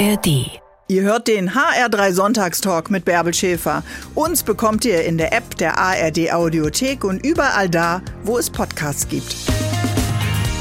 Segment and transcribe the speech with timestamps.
[0.00, 0.50] ARD.
[0.88, 3.82] Ihr hört den HR3 Sonntagstalk mit Bärbel Schäfer.
[4.14, 9.06] Uns bekommt ihr in der App der ARD Audiothek und überall da, wo es Podcasts
[9.08, 9.36] gibt.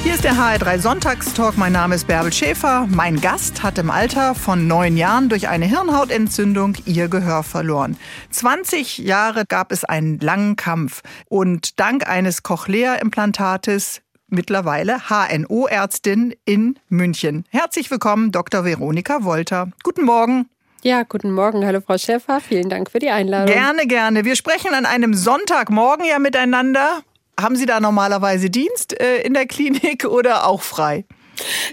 [0.04, 1.58] Hier ist der HR3 Sonntagstalk.
[1.58, 2.86] Mein Name ist Bärbel Schäfer.
[2.90, 7.96] Mein Gast hat im Alter von neun Jahren durch eine Hirnhautentzündung ihr Gehör verloren.
[8.32, 17.46] 20 Jahre gab es einen langen Kampf und dank eines Cochlea-Implantates mittlerweile HNO-Ärztin in München.
[17.50, 18.66] Herzlich willkommen, Dr.
[18.66, 19.70] Veronika Wolter.
[19.84, 20.50] Guten Morgen.
[20.82, 21.66] Ja, guten Morgen.
[21.66, 22.40] Hallo Frau Schäfer.
[22.40, 23.54] Vielen Dank für die Einladung.
[23.54, 24.24] Gerne, gerne.
[24.24, 27.02] Wir sprechen an einem Sonntagmorgen ja miteinander.
[27.40, 31.06] Haben Sie da normalerweise Dienst äh, in der Klinik oder auch frei?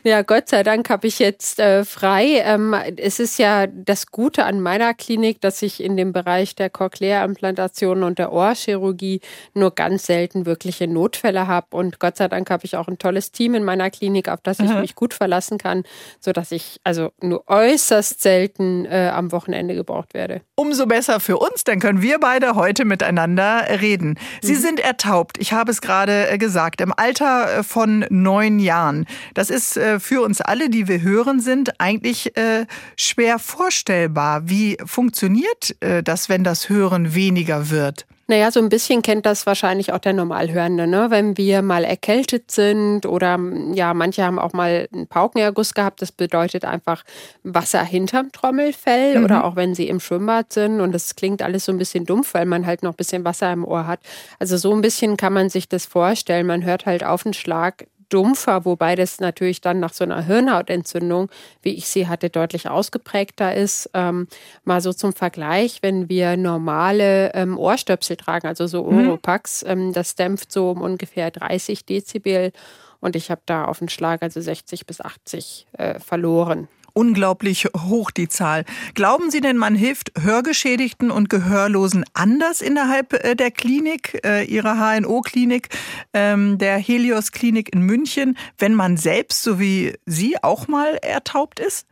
[0.04, 2.42] Ja, Gott sei Dank habe ich jetzt äh, frei.
[2.44, 6.70] Ähm, es ist ja das Gute an meiner Klinik, dass ich in dem Bereich der
[6.70, 9.20] Cochlea-Implantation und der Ohrchirurgie
[9.54, 11.76] nur ganz selten wirkliche Notfälle habe.
[11.76, 14.60] Und Gott sei Dank habe ich auch ein tolles Team in meiner Klinik, auf das
[14.60, 14.80] ich mhm.
[14.80, 15.84] mich gut verlassen kann,
[16.20, 20.42] sodass ich also nur äußerst selten äh, am Wochenende gebraucht werde.
[20.54, 24.18] Umso besser für uns, dann können wir beide heute miteinander reden.
[24.42, 24.60] Sie mhm.
[24.60, 29.06] sind ertaubt, ich habe es gerade äh, gesagt, im Alter äh, von neun Jahren.
[29.34, 34.48] Das ist ist äh, für uns alle, die wir hören sind, eigentlich äh, schwer vorstellbar.
[34.51, 38.07] Wie funktioniert äh, das, wenn das Hören weniger wird?
[38.29, 41.07] Naja, so ein bisschen kennt das wahrscheinlich auch der Normalhörende, ne?
[41.10, 43.38] Wenn wir mal erkältet sind oder
[43.73, 46.02] ja, manche haben auch mal einen Paukenerguss gehabt.
[46.02, 47.04] Das bedeutet einfach
[47.45, 49.24] Wasser hinterm Trommelfell mhm.
[49.24, 52.35] oder auch wenn sie im Schwimmbad sind und das klingt alles so ein bisschen dumpf,
[52.35, 54.01] weil man halt noch ein bisschen Wasser im Ohr hat.
[54.41, 56.48] Also so ein bisschen kann man sich das vorstellen.
[56.48, 61.29] Man hört halt auf den Schlag dumpfer, wobei das natürlich dann nach so einer Hirnhautentzündung,
[61.62, 63.90] wie ich sie hatte, deutlich ausgeprägter ist.
[63.95, 64.28] Ähm,
[64.65, 69.09] mal so zum Vergleich, wenn wir normale ähm, Ohrstöpsel tragen, also so mhm.
[69.09, 69.71] Oropax, mhm.
[69.71, 72.53] ähm, das dämpft so um ungefähr 30 Dezibel
[73.00, 78.10] und ich habe da auf den Schlag also 60 bis 80 äh, verloren unglaublich hoch,
[78.10, 78.64] die Zahl.
[78.94, 84.76] Glauben Sie denn, man hilft Hörgeschädigten und Gehörlosen anders innerhalb äh, der Klinik, äh, Ihrer
[84.76, 85.68] HNO-Klinik,
[86.14, 91.86] ähm, der Helios-Klinik in München, wenn man selbst, so wie Sie, auch mal ertaubt ist?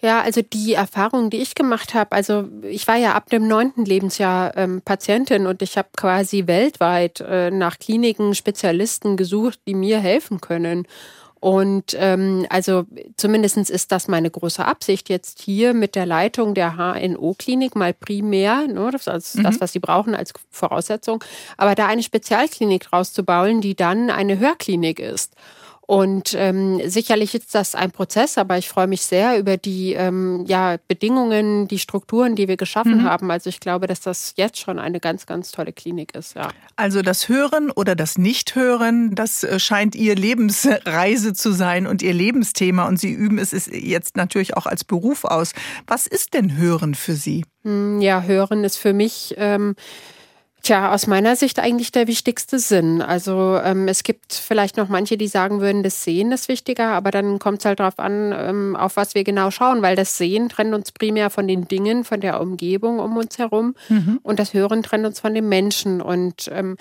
[0.00, 3.84] Ja, also die Erfahrung, die ich gemacht habe, also ich war ja ab dem neunten
[3.84, 9.98] Lebensjahr ähm, Patientin und ich habe quasi weltweit äh, nach Kliniken, Spezialisten gesucht, die mir
[10.00, 10.86] helfen können.
[11.42, 12.84] Und ähm, also
[13.16, 18.68] zumindest ist das meine große Absicht jetzt hier mit der Leitung der HNO-Klinik mal primär,
[18.68, 19.42] ne, das ist mhm.
[19.42, 21.24] das, was sie brauchen als Voraussetzung,
[21.56, 25.34] aber da eine Spezialklinik draus zu bauen, die dann eine Hörklinik ist.
[25.84, 30.44] Und ähm, sicherlich ist das ein Prozess, aber ich freue mich sehr über die ähm,
[30.46, 33.04] ja, Bedingungen, die Strukturen, die wir geschaffen mhm.
[33.04, 33.30] haben.
[33.32, 36.36] Also ich glaube, dass das jetzt schon eine ganz, ganz tolle Klinik ist.
[36.36, 36.48] Ja.
[36.76, 42.14] Also das Hören oder das Nichthören, das äh, scheint Ihr Lebensreise zu sein und Ihr
[42.14, 42.86] Lebensthema.
[42.86, 45.52] Und Sie üben es jetzt natürlich auch als Beruf aus.
[45.88, 47.44] Was ist denn Hören für Sie?
[47.64, 49.34] Hm, ja, Hören ist für mich.
[49.36, 49.74] Ähm,
[50.62, 53.02] Tja, aus meiner Sicht eigentlich der wichtigste Sinn.
[53.02, 57.10] Also ähm, es gibt vielleicht noch manche, die sagen würden, das Sehen ist wichtiger, aber
[57.10, 60.48] dann kommt es halt darauf an, ähm, auf was wir genau schauen, weil das Sehen
[60.48, 64.20] trennt uns primär von den Dingen, von der Umgebung um uns herum mhm.
[64.22, 66.00] und das Hören trennt uns von den Menschen.
[66.00, 66.76] Und ähm,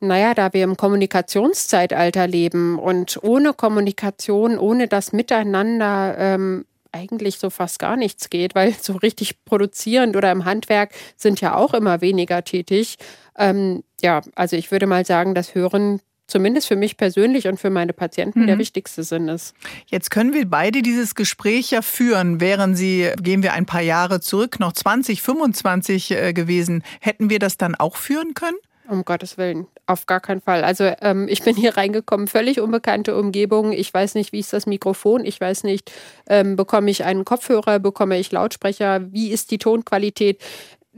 [0.00, 6.64] naja, da wir im Kommunikationszeitalter leben und ohne Kommunikation, ohne das Miteinander ähm,
[6.96, 11.54] eigentlich so fast gar nichts geht, weil so richtig produzierend oder im Handwerk sind ja
[11.54, 12.96] auch immer weniger tätig.
[13.38, 17.70] Ähm, ja, also ich würde mal sagen, das Hören zumindest für mich persönlich und für
[17.70, 18.46] meine Patienten mhm.
[18.46, 19.54] der wichtigste Sinn ist.
[19.86, 22.40] Jetzt können wir beide dieses Gespräch ja führen.
[22.40, 27.38] Wären Sie, gehen wir ein paar Jahre zurück, noch 20, 25 äh, gewesen, hätten wir
[27.38, 28.56] das dann auch führen können?
[28.88, 30.64] Um Gottes Willen, auf gar keinen Fall.
[30.64, 33.72] Also ähm, ich bin hier reingekommen, völlig unbekannte Umgebung.
[33.72, 35.24] Ich weiß nicht, wie ist das Mikrofon.
[35.24, 35.92] Ich weiß nicht,
[36.28, 40.42] ähm, bekomme ich einen Kopfhörer, bekomme ich Lautsprecher, wie ist die Tonqualität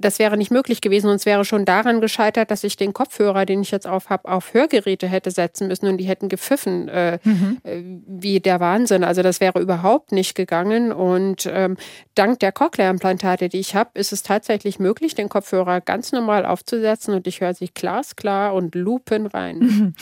[0.01, 3.45] das wäre nicht möglich gewesen und es wäre schon daran gescheitert, dass ich den Kopfhörer,
[3.45, 7.19] den ich jetzt auf habe, auf Hörgeräte hätte setzen müssen und die hätten gepfiffen, äh,
[7.25, 7.59] mhm.
[7.65, 9.05] äh, wie der Wahnsinn.
[9.05, 11.77] Also das wäre überhaupt nicht gegangen und ähm,
[12.15, 17.15] dank der Cochlea-Implantate, die ich habe, ist es tatsächlich möglich, den Kopfhörer ganz normal aufzusetzen
[17.15, 19.59] und ich höre sie glasklar und lupen rein.
[19.59, 19.95] Mhm.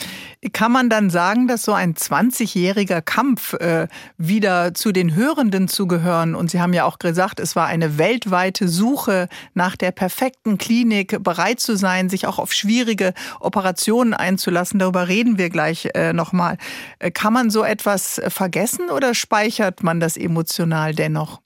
[0.53, 5.87] Kann man dann sagen, dass so ein 20-jähriger Kampf äh, wieder zu den Hörenden zu
[5.87, 9.93] gehören und Sie haben ja auch gesagt, es war eine weltweite Suche nach der der
[9.93, 14.79] perfekten Klinik bereit zu sein, sich auch auf schwierige Operationen einzulassen.
[14.79, 16.57] Darüber reden wir gleich äh, nochmal.
[16.99, 21.39] Äh, kann man so etwas vergessen oder speichert man das emotional dennoch?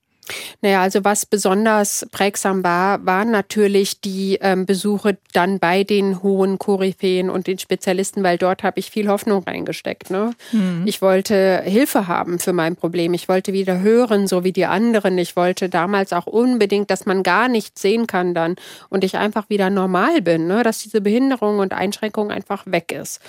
[0.61, 6.59] Naja, also was besonders prägsam war, waren natürlich die ähm, Besuche dann bei den hohen
[6.59, 10.09] Koryphäen und den Spezialisten, weil dort habe ich viel Hoffnung reingesteckt.
[10.09, 10.33] Ne?
[10.51, 10.83] Mhm.
[10.85, 13.13] Ich wollte Hilfe haben für mein Problem.
[13.13, 15.17] Ich wollte wieder hören, so wie die anderen.
[15.17, 18.55] Ich wollte damals auch unbedingt, dass man gar nichts sehen kann dann
[18.89, 20.63] und ich einfach wieder normal bin, ne?
[20.63, 23.19] dass diese Behinderung und Einschränkung einfach weg ist.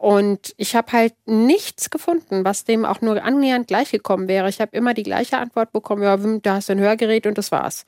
[0.00, 4.48] Und ich habe halt nichts gefunden, was dem auch nur annähernd gleichgekommen wäre.
[4.48, 7.52] Ich habe immer die gleiche Antwort bekommen, ja, da hast du ein Hörgerät und das
[7.52, 7.84] war's.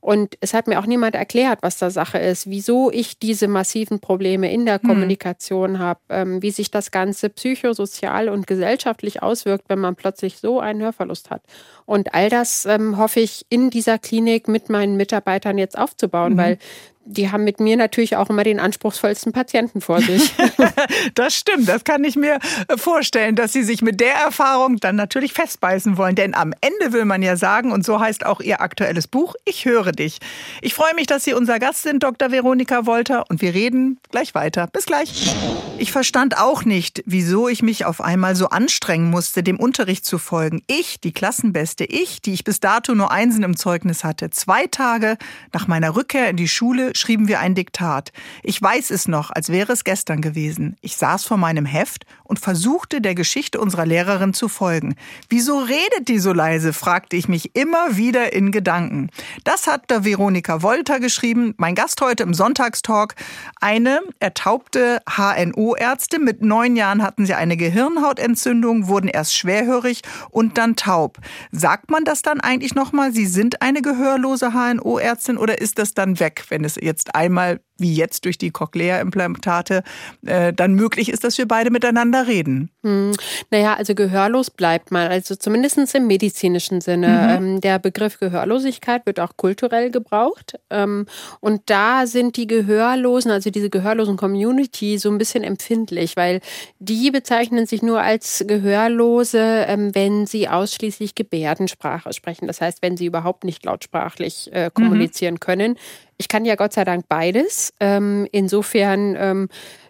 [0.00, 3.98] Und es hat mir auch niemand erklärt, was da Sache ist, wieso ich diese massiven
[3.98, 4.88] Probleme in der hm.
[4.88, 10.60] Kommunikation habe, ähm, wie sich das Ganze psychosozial und gesellschaftlich auswirkt, wenn man plötzlich so
[10.60, 11.42] einen Hörverlust hat.
[11.84, 16.38] Und all das ähm, hoffe ich in dieser Klinik mit meinen Mitarbeitern jetzt aufzubauen, mhm.
[16.38, 16.58] weil
[17.06, 20.34] die haben mit mir natürlich auch immer den anspruchsvollsten Patienten vor sich.
[21.14, 22.38] das stimmt, das kann ich mir
[22.68, 26.16] äh, vorstellen, dass Sie sich mit der Erfahrung dann natürlich festbeißen wollen.
[26.16, 29.64] Denn am Ende will man ja sagen, und so heißt auch Ihr aktuelles Buch, ich
[29.64, 30.18] höre dich.
[30.60, 32.30] Ich freue mich, dass Sie unser Gast sind, Dr.
[32.30, 34.66] Veronika Wolter, und wir reden gleich weiter.
[34.72, 35.34] Bis gleich.
[35.78, 40.18] Ich verstand auch nicht, wieso ich mich auf einmal so anstrengen musste, dem Unterricht zu
[40.18, 40.62] folgen.
[40.66, 44.30] Ich, die Klassenbeste, ich, die ich bis dato nur Einsen im Zeugnis hatte.
[44.30, 45.16] Zwei Tage
[45.52, 48.12] nach meiner Rückkehr in die Schule schrieben wir ein Diktat.
[48.42, 50.76] Ich weiß es noch, als wäre es gestern gewesen.
[50.80, 54.96] Ich saß vor meinem Heft und versuchte der Geschichte unserer Lehrerin zu folgen.
[55.28, 56.72] Wieso redet die so leise?
[56.72, 59.10] fragte ich mich immer wieder in Gedanken.
[59.44, 63.14] Das hat der Veronika Wolter geschrieben, mein Gast heute im Sonntagstalk.
[63.60, 66.24] Eine ertaubte HNO-Ärztin.
[66.24, 71.18] Mit neun Jahren hatten sie eine Gehirnhautentzündung, wurden erst schwerhörig und dann taub.
[71.52, 76.18] Sagt man das dann eigentlich nochmal, sie sind eine gehörlose HNO-Ärztin oder ist das dann
[76.20, 79.82] weg, wenn es jetzt einmal wie jetzt durch die Cochlea-Implantate,
[80.24, 82.70] äh, dann möglich ist, dass wir beide miteinander reden.
[82.82, 83.12] Hm.
[83.50, 87.38] Naja, also gehörlos bleibt man, also zumindest im medizinischen Sinne.
[87.38, 87.44] Mhm.
[87.44, 90.58] Ähm, der Begriff Gehörlosigkeit wird auch kulturell gebraucht.
[90.70, 91.06] Ähm,
[91.40, 96.40] und da sind die Gehörlosen, also diese gehörlosen Community, so ein bisschen empfindlich, weil
[96.78, 102.46] die bezeichnen sich nur als Gehörlose, ähm, wenn sie ausschließlich Gebärdensprache sprechen.
[102.46, 105.40] Das heißt, wenn sie überhaupt nicht lautsprachlich äh, kommunizieren mhm.
[105.40, 105.76] können.
[106.18, 107.72] Ich kann ja Gott sei Dank beides.
[107.80, 109.48] Ähm, insofern ähm,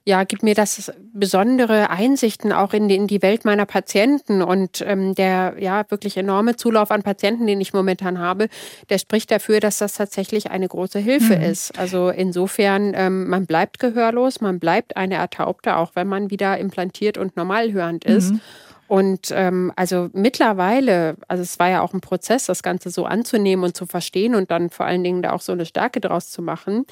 [0.08, 4.80] ja, gibt mir das besondere Einsichten auch in die, in die Welt meiner Patienten und
[4.86, 8.48] ähm, der ja wirklich enorme Zulauf an Patienten, den ich momentan habe,
[8.88, 11.42] der spricht dafür, dass das tatsächlich eine große Hilfe mhm.
[11.42, 11.76] ist.
[11.76, 17.18] Also insofern, ähm, man bleibt gehörlos, man bleibt eine Ertaubte, auch wenn man wieder implantiert
[17.18, 18.32] und normal hörend ist.
[18.32, 18.40] Mhm.
[18.88, 23.64] Und ähm, also mittlerweile, also es war ja auch ein Prozess, das Ganze so anzunehmen
[23.64, 26.42] und zu verstehen und dann vor allen Dingen da auch so eine Stärke draus zu
[26.42, 26.86] machen.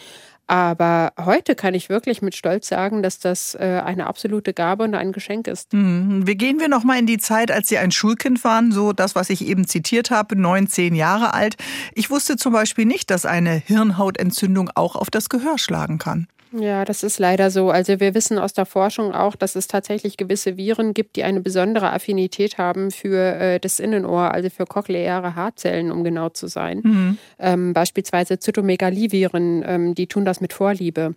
[0.46, 4.94] Aber heute kann ich wirklich mit Stolz sagen, dass das äh, eine absolute Gabe und
[4.94, 5.72] ein Geschenk ist.
[5.72, 6.26] Mhm.
[6.26, 9.14] Wir gehen wir noch mal in die Zeit, als Sie ein Schulkind waren, so das,
[9.14, 11.56] was ich eben zitiert habe, neun, zehn Jahre alt.
[11.94, 16.26] Ich wusste zum Beispiel nicht, dass eine Hirnhautentzündung auch auf das Gehör schlagen kann.
[16.56, 17.70] Ja, das ist leider so.
[17.70, 21.40] Also wir wissen aus der Forschung auch, dass es tatsächlich gewisse Viren gibt, die eine
[21.40, 26.80] besondere Affinität haben für äh, das Innenohr, also für cochleäre Haarzellen, um genau zu sein.
[26.84, 27.18] Mhm.
[27.40, 31.14] Ähm, beispielsweise Zytomegalie-Viren, ähm, die tun das mit Vorliebe.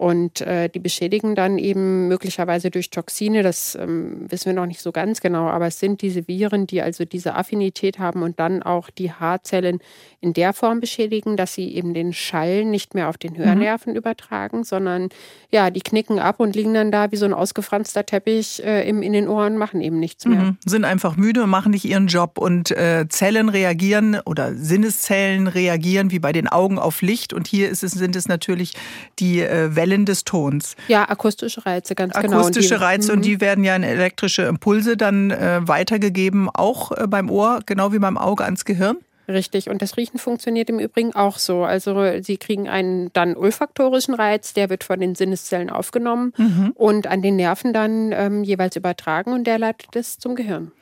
[0.00, 4.80] Und äh, die beschädigen dann eben möglicherweise durch Toxine, das ähm, wissen wir noch nicht
[4.80, 8.62] so ganz genau, aber es sind diese Viren, die also diese Affinität haben und dann
[8.62, 9.78] auch die Haarzellen
[10.22, 13.98] in der Form beschädigen, dass sie eben den Schall nicht mehr auf den Hörnerven mhm.
[13.98, 15.10] übertragen, sondern
[15.50, 19.02] ja, die knicken ab und liegen dann da wie so ein ausgefranster Teppich äh, im,
[19.02, 20.40] in den Ohren, machen eben nichts mehr.
[20.40, 20.56] Mhm.
[20.64, 26.10] Sind einfach müde und machen nicht ihren Job und äh, Zellen reagieren oder Sinneszellen reagieren
[26.10, 28.72] wie bei den Augen auf Licht und hier es, sind es natürlich
[29.18, 30.76] die äh, Wellen Wellen des Tons.
[30.88, 32.40] Ja, akustische Reize, ganz akustische genau.
[32.42, 33.40] Akustische Reize und die mhm.
[33.40, 38.16] werden ja in elektrische Impulse dann äh, weitergegeben, auch äh, beim Ohr, genau wie beim
[38.16, 38.98] Auge ans Gehirn.
[39.28, 39.70] Richtig.
[39.70, 41.62] Und das Riechen funktioniert im Übrigen auch so.
[41.62, 46.72] Also sie kriegen einen dann olfaktorischen Reiz, der wird von den Sinneszellen aufgenommen mhm.
[46.74, 50.72] und an den Nerven dann ähm, jeweils übertragen und der leitet es zum Gehirn.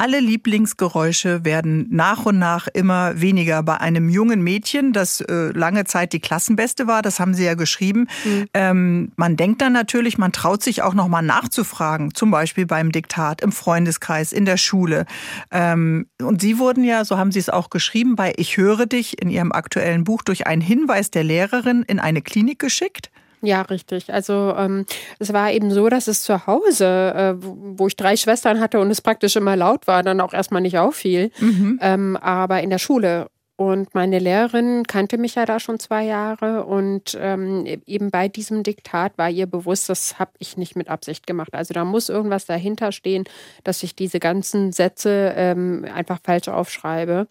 [0.00, 3.64] Alle Lieblingsgeräusche werden nach und nach immer weniger.
[3.64, 7.54] Bei einem jungen Mädchen, das äh, lange Zeit die Klassenbeste war, das haben Sie ja
[7.54, 8.06] geschrieben.
[8.24, 8.46] Mhm.
[8.54, 12.92] Ähm, man denkt dann natürlich, man traut sich auch noch mal nachzufragen, zum Beispiel beim
[12.92, 15.04] Diktat, im Freundeskreis, in der Schule.
[15.50, 19.20] Ähm, und Sie wurden ja, so haben Sie es auch geschrieben, bei Ich höre dich
[19.20, 23.10] in Ihrem aktuellen Buch durch einen Hinweis der Lehrerin in eine Klinik geschickt.
[23.40, 24.12] Ja, richtig.
[24.12, 24.84] Also ähm,
[25.18, 28.90] es war eben so, dass es zu Hause, äh, wo ich drei Schwestern hatte und
[28.90, 31.30] es praktisch immer laut war, dann auch erstmal nicht auffiel.
[31.38, 31.78] Mhm.
[31.80, 33.28] Ähm, aber in der Schule.
[33.60, 38.62] Und meine Lehrerin kannte mich ja da schon zwei Jahre und ähm, eben bei diesem
[38.62, 41.54] Diktat war ihr bewusst, das habe ich nicht mit Absicht gemacht.
[41.54, 43.24] Also da muss irgendwas dahinter stehen,
[43.64, 47.26] dass ich diese ganzen Sätze ähm, einfach falsch aufschreibe.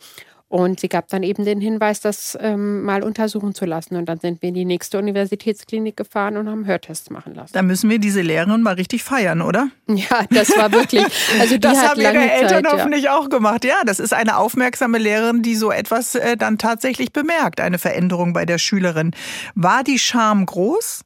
[0.49, 3.97] Und sie gab dann eben den Hinweis, das ähm, mal untersuchen zu lassen.
[3.97, 7.51] Und dann sind wir in die nächste Universitätsklinik gefahren und haben Hörtests machen lassen.
[7.53, 9.69] Da müssen wir diese Lehrerin mal richtig feiern, oder?
[9.87, 11.03] Ja, das war wirklich.
[11.39, 13.17] Also das hat haben ihre Eltern Zeit, hoffentlich ja.
[13.17, 13.65] auch gemacht.
[13.65, 18.31] Ja, das ist eine aufmerksame Lehrerin, die so etwas äh, dann tatsächlich bemerkt, eine Veränderung
[18.31, 19.11] bei der Schülerin.
[19.53, 21.03] War die Scham groß?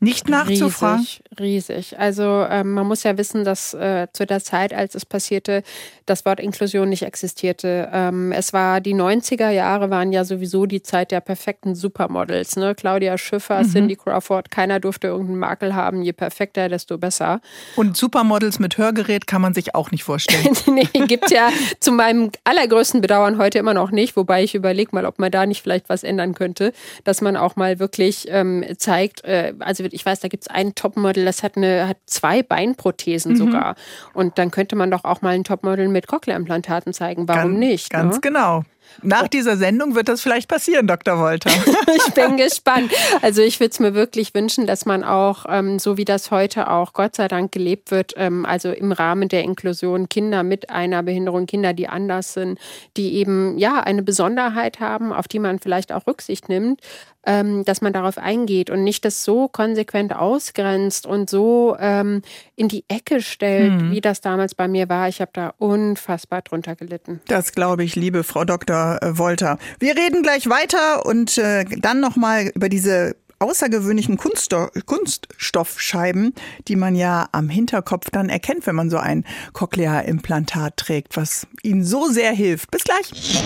[0.00, 0.98] Nicht nachzufragen?
[0.98, 1.98] Riesig, riesig.
[1.98, 5.62] Also ähm, man muss ja wissen, dass äh, zu der Zeit, als es passierte,
[6.06, 7.88] das Wort Inklusion nicht existierte.
[7.92, 12.56] Ähm, es war die 90er Jahre waren ja sowieso die Zeit der perfekten Supermodels.
[12.56, 12.74] Ne?
[12.74, 13.72] Claudia Schiffer, Mhm.
[13.72, 16.02] Cindy Crawford, keiner durfte irgendeinen Makel haben.
[16.02, 17.40] Je perfekter, desto besser.
[17.76, 20.56] Und Supermodels mit Hörgerät kann man sich auch nicht vorstellen.
[20.66, 25.06] nee, gibt ja zu meinem allergrößten Bedauern heute immer noch nicht, wobei ich überlege mal,
[25.06, 26.72] ob man da nicht vielleicht was ändern könnte,
[27.04, 30.74] dass man auch mal wirklich ähm, zeigt, äh, also ich weiß, da gibt es ein
[30.74, 32.46] Topmodel, das hat eine, hat zwei Mhm.
[32.48, 33.74] Beinprothesen sogar.
[34.14, 37.28] Und dann könnte man doch auch mal ein Topmodel mit Cochlea-Implantaten zeigen.
[37.28, 37.90] Warum Ganz- nicht?
[37.90, 38.20] Ganz ne?
[38.20, 38.62] genau.
[39.02, 41.18] Nach dieser Sendung wird das vielleicht passieren, Dr.
[41.18, 41.50] Wolter.
[41.96, 42.92] ich bin gespannt.
[43.22, 46.70] Also ich würde es mir wirklich wünschen, dass man auch, ähm, so wie das heute
[46.70, 51.02] auch Gott sei Dank gelebt wird, ähm, also im Rahmen der Inklusion Kinder mit einer
[51.02, 52.58] Behinderung, Kinder, die anders sind,
[52.96, 56.80] die eben ja eine Besonderheit haben, auf die man vielleicht auch Rücksicht nimmt,
[57.24, 62.22] ähm, dass man darauf eingeht und nicht das so konsequent ausgrenzt und so ähm,
[62.56, 65.08] in die Ecke stellt, wie das damals bei mir war.
[65.08, 67.20] Ich habe da unfassbar drunter gelitten.
[67.28, 68.71] Das glaube ich, liebe Frau Dr.
[68.72, 69.58] Wolter.
[69.78, 76.34] Wir reden gleich weiter und äh, dann nochmal über diese außergewöhnlichen Kunststo Kunststoffscheiben,
[76.68, 81.84] die man ja am Hinterkopf dann erkennt, wenn man so ein Cochlea-Implantat trägt, was Ihnen
[81.84, 82.70] so sehr hilft.
[82.70, 83.42] Bis gleich.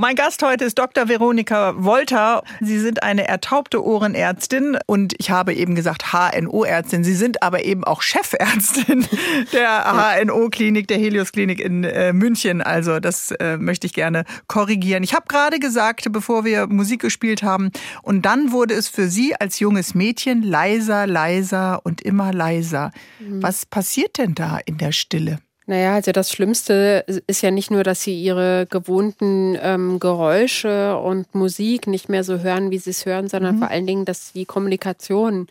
[0.00, 1.08] Mein Gast heute ist Dr.
[1.08, 2.42] Veronika Wolter.
[2.60, 7.04] Sie sind eine ertaubte Ohrenärztin und ich habe eben gesagt HNO-Ärztin.
[7.04, 9.06] Sie sind aber eben auch Chefärztin
[9.52, 12.62] der HNO-Klinik, der Helios-Klinik in äh, München.
[12.62, 15.02] Also das äh, möchte ich gerne korrigieren.
[15.02, 17.70] Ich habe gerade gesagt, bevor wir Musik gespielt haben,
[18.02, 22.92] und dann wurde es für Sie als junges Mädchen leiser, leiser und immer leiser.
[23.40, 25.38] Was passiert denn da in der Stille?
[25.66, 31.32] Naja, also das Schlimmste ist ja nicht nur, dass sie ihre gewohnten ähm, Geräusche und
[31.32, 34.46] Musik nicht mehr so hören, wie sie es hören, sondern vor allen Dingen, dass die
[34.46, 35.46] Kommunikation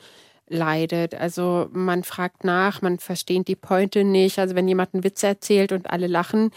[0.49, 1.15] leidet.
[1.15, 4.39] Also man fragt nach, man versteht die Pointe nicht.
[4.39, 6.51] Also wenn jemand einen Witz erzählt und alle lachen,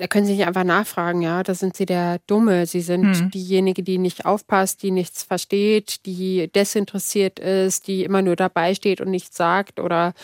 [0.00, 2.64] da können Sie nicht einfach nachfragen, ja, da sind Sie der Dumme.
[2.64, 8.34] Sie sind diejenige, die nicht aufpasst, die nichts versteht, die desinteressiert ist, die immer nur
[8.34, 10.14] dabei steht und nichts sagt oder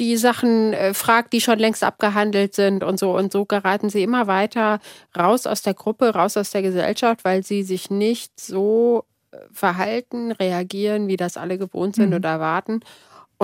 [0.00, 3.16] die Sachen äh, fragt, die schon längst abgehandelt sind und so.
[3.16, 4.80] Und so geraten sie immer weiter
[5.16, 10.32] raus aus der Gruppe, raus aus der Gesellschaft, weil sie sich nicht so äh, verhalten,
[10.32, 12.80] reagieren, wie das alle gewohnt sind oder erwarten.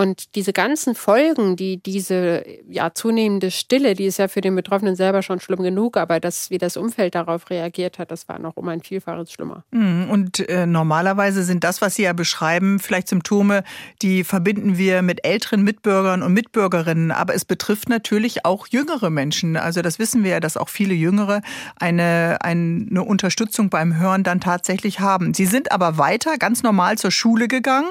[0.01, 4.97] Und diese ganzen Folgen, die diese ja zunehmende Stille, die ist ja für den Betroffenen
[4.97, 8.57] selber schon schlimm genug, aber das, wie das Umfeld darauf reagiert hat, das war noch
[8.57, 9.63] um ein Vielfaches schlimmer.
[9.73, 13.63] Mhm, Und äh, normalerweise sind das, was Sie ja beschreiben, vielleicht Symptome,
[14.01, 17.11] die verbinden wir mit älteren Mitbürgern und Mitbürgerinnen.
[17.11, 19.59] Aber es betrifft natürlich auch jüngere Menschen.
[19.59, 21.43] Also das wissen wir ja, dass auch viele Jüngere
[21.79, 25.35] eine, eine Unterstützung beim Hören dann tatsächlich haben.
[25.35, 27.91] Sie sind aber weiter ganz normal zur Schule gegangen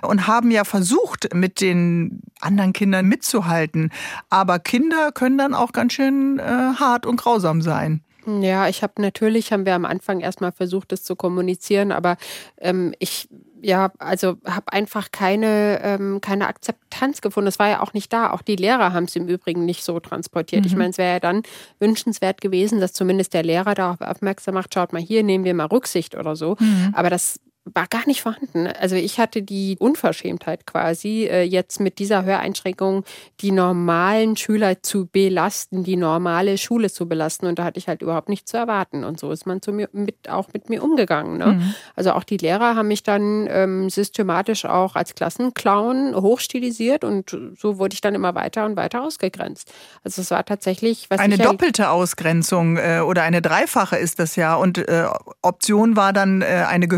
[0.00, 3.90] und haben ja versucht, mit den anderen Kindern mitzuhalten.
[4.28, 8.02] Aber Kinder können dann auch ganz schön äh, hart und grausam sein.
[8.26, 12.16] Ja, ich habe natürlich, haben wir am Anfang erstmal versucht, das zu kommunizieren, aber
[12.58, 13.28] ähm, ich
[13.62, 17.48] ja, also habe einfach keine, ähm, keine Akzeptanz gefunden.
[17.48, 18.30] Es war ja auch nicht da.
[18.30, 20.66] Auch die Lehrer haben es im Übrigen nicht so transportiert.
[20.66, 21.42] Ich meine, es wäre ja dann
[21.78, 25.66] wünschenswert gewesen, dass zumindest der Lehrer darauf aufmerksam macht, schaut mal hier, nehmen wir mal
[25.66, 26.56] Rücksicht oder so.
[26.92, 27.40] Aber das
[27.74, 28.66] war gar nicht vorhanden.
[28.66, 33.04] Also ich hatte die Unverschämtheit quasi, äh, jetzt mit dieser Höreinschränkung
[33.40, 37.46] die normalen Schüler zu belasten, die normale Schule zu belasten.
[37.46, 39.04] Und da hatte ich halt überhaupt nichts zu erwarten.
[39.04, 41.38] Und so ist man zu mir mit, auch mit mir umgegangen.
[41.38, 41.74] Ne?
[41.96, 47.78] Also auch die Lehrer haben mich dann ähm, systematisch auch als Klassenclown hochstilisiert und so
[47.78, 49.72] wurde ich dann immer weiter und weiter ausgegrenzt.
[50.04, 54.54] Also es war tatsächlich, was Eine doppelte Ausgrenzung äh, oder eine dreifache ist das ja.
[54.54, 55.06] Und äh,
[55.42, 56.88] Option war dann äh, eine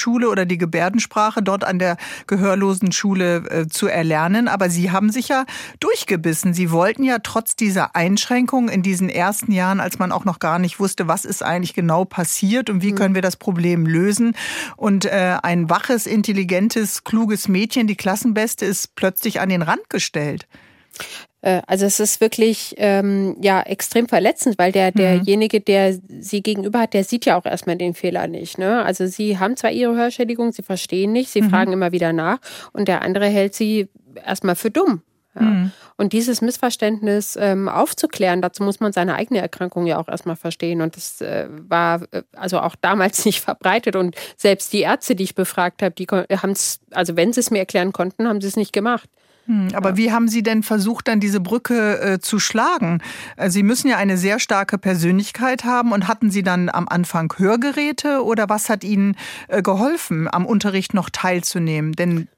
[0.00, 4.48] Gehörlosenschule oder die Gebärdensprache dort an der Gehörlosenschule äh, zu erlernen.
[4.48, 5.44] Aber Sie haben sich ja
[5.80, 6.54] durchgebissen.
[6.54, 10.58] Sie wollten ja trotz dieser Einschränkungen in diesen ersten Jahren, als man auch noch gar
[10.58, 14.34] nicht wusste, was ist eigentlich genau passiert und wie können wir das Problem lösen.
[14.76, 20.46] Und äh, ein waches, intelligentes, kluges Mädchen, die Klassenbeste, ist plötzlich an den Rand gestellt.
[21.42, 26.80] Äh, Also es ist wirklich ähm, ja extrem verletzend, weil der derjenige, der sie gegenüber
[26.80, 28.58] hat, der sieht ja auch erstmal den Fehler nicht.
[28.58, 28.84] Ne?
[28.84, 32.38] Also sie haben zwar ihre Hörschädigung, sie verstehen nicht, sie fragen immer wieder nach
[32.72, 33.88] und der andere hält sie
[34.24, 35.02] erstmal für dumm.
[35.34, 35.42] Ja.
[35.42, 35.72] Mhm.
[35.96, 40.80] Und dieses Missverständnis ähm, aufzuklären, dazu muss man seine eigene Erkrankung ja auch erstmal verstehen.
[40.80, 43.96] Und das äh, war äh, also auch damals nicht verbreitet.
[43.96, 47.50] Und selbst die Ärzte, die ich befragt habe, die haben es, also wenn sie es
[47.50, 49.08] mir erklären konnten, haben sie es nicht gemacht.
[49.46, 49.96] Hm, aber ja.
[49.96, 53.02] wie haben Sie denn versucht, dann diese Brücke äh, zu schlagen?
[53.36, 57.32] Äh, Sie müssen ja eine sehr starke Persönlichkeit haben und hatten Sie dann am Anfang
[57.36, 59.16] Hörgeräte oder was hat Ihnen
[59.48, 61.92] äh, geholfen, am Unterricht noch teilzunehmen?
[61.92, 62.28] Denn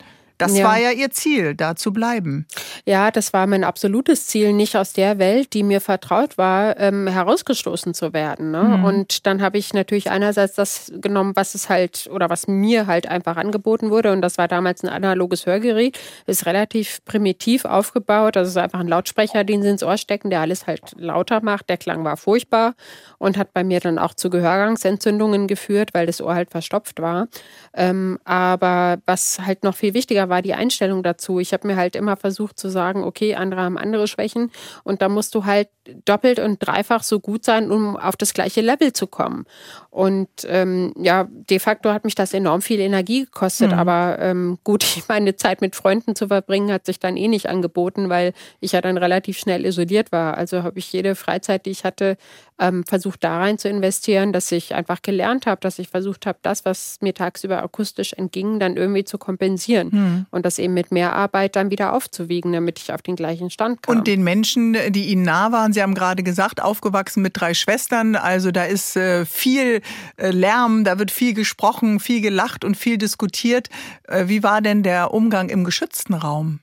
[0.43, 0.65] das ja.
[0.65, 2.47] war ja Ihr Ziel, da zu bleiben.
[2.85, 7.07] Ja, das war mein absolutes Ziel, nicht aus der Welt, die mir vertraut war, ähm,
[7.07, 8.51] herausgestoßen zu werden.
[8.51, 8.63] Ne?
[8.63, 8.85] Mhm.
[8.85, 13.07] Und dann habe ich natürlich einerseits das genommen, was es halt oder was mir halt
[13.07, 14.13] einfach angeboten wurde.
[14.13, 15.99] Und das war damals ein analoges Hörgerät.
[16.27, 18.37] Ist relativ primitiv aufgebaut.
[18.37, 21.69] Das ist einfach ein Lautsprecher, den Sie ins Ohr stecken, der alles halt lauter macht.
[21.69, 22.75] Der Klang war furchtbar
[23.19, 27.29] und hat bei mir dann auch zu Gehörgangsentzündungen geführt, weil das Ohr halt verstopft war.
[27.75, 31.41] Ähm, aber was halt noch viel wichtiger war, war die Einstellung dazu.
[31.41, 34.51] Ich habe mir halt immer versucht zu sagen, okay, andere haben andere Schwächen
[34.83, 35.69] und da musst du halt
[36.05, 39.45] doppelt und dreifach so gut sein, um auf das gleiche Level zu kommen.
[39.91, 43.79] Und ähm, ja, de facto hat mich das enorm viel Energie gekostet, mhm.
[43.79, 47.49] aber ähm, gut, ich meine Zeit mit Freunden zu verbringen, hat sich dann eh nicht
[47.49, 50.37] angeboten, weil ich ja dann relativ schnell isoliert war.
[50.37, 52.17] Also habe ich jede Freizeit, die ich hatte,
[52.59, 56.39] ähm, versucht da rein zu investieren, dass ich einfach gelernt habe, dass ich versucht habe,
[56.43, 60.27] das, was mir tagsüber akustisch entging, dann irgendwie zu kompensieren mhm.
[60.31, 63.83] und das eben mit mehr Arbeit dann wieder aufzuwiegen, damit ich auf den gleichen Stand
[63.83, 63.99] kam.
[63.99, 68.17] Und den Menschen, die Ihnen nah waren, Sie haben gerade gesagt, aufgewachsen mit drei Schwestern,
[68.17, 69.83] also da ist äh, viel
[70.17, 73.69] äh, Lärm, da wird viel gesprochen, viel gelacht und viel diskutiert.
[74.09, 76.61] Äh, wie war denn der Umgang im geschützten Raum?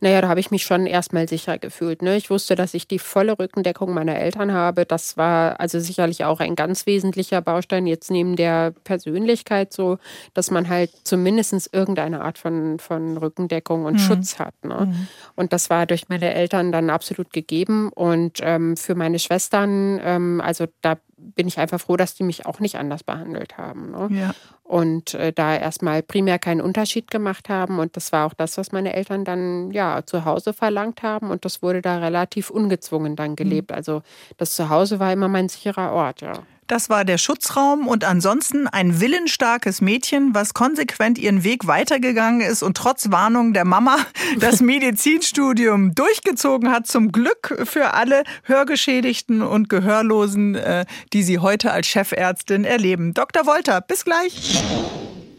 [0.00, 2.02] Naja, da habe ich mich schon erstmal sicher gefühlt.
[2.02, 2.16] Ne?
[2.16, 4.84] Ich wusste, dass ich die volle Rückendeckung meiner Eltern habe.
[4.84, 9.98] Das war also sicherlich auch ein ganz wesentlicher Baustein jetzt neben der Persönlichkeit so,
[10.34, 13.98] dass man halt zumindest irgendeine Art von, von Rückendeckung und mhm.
[13.98, 14.54] Schutz hat.
[14.64, 14.86] Ne?
[14.86, 15.08] Mhm.
[15.36, 17.90] Und das war durch meine Eltern dann absolut gegeben.
[17.90, 22.46] Und ähm, für meine Schwestern, ähm, also da bin ich einfach froh, dass die mich
[22.46, 23.90] auch nicht anders behandelt haben.
[23.90, 24.08] Ne?
[24.18, 24.34] Ja.
[24.68, 27.78] Und äh, da erstmal primär keinen Unterschied gemacht haben.
[27.78, 31.30] Und das war auch das, was meine Eltern dann ja zu Hause verlangt haben.
[31.30, 33.70] Und das wurde da relativ ungezwungen dann gelebt.
[33.70, 33.76] Mhm.
[33.76, 34.02] Also
[34.36, 36.34] das Zuhause war immer mein sicherer Ort, ja.
[36.68, 42.62] Das war der Schutzraum und ansonsten ein willensstarkes Mädchen, was konsequent ihren Weg weitergegangen ist
[42.62, 43.96] und trotz Warnung der Mama
[44.38, 46.86] das Medizinstudium durchgezogen hat.
[46.86, 53.14] Zum Glück für alle Hörgeschädigten und Gehörlosen, äh, die sie heute als Chefärztin erleben.
[53.14, 53.46] Dr.
[53.46, 54.62] Wolter, bis gleich.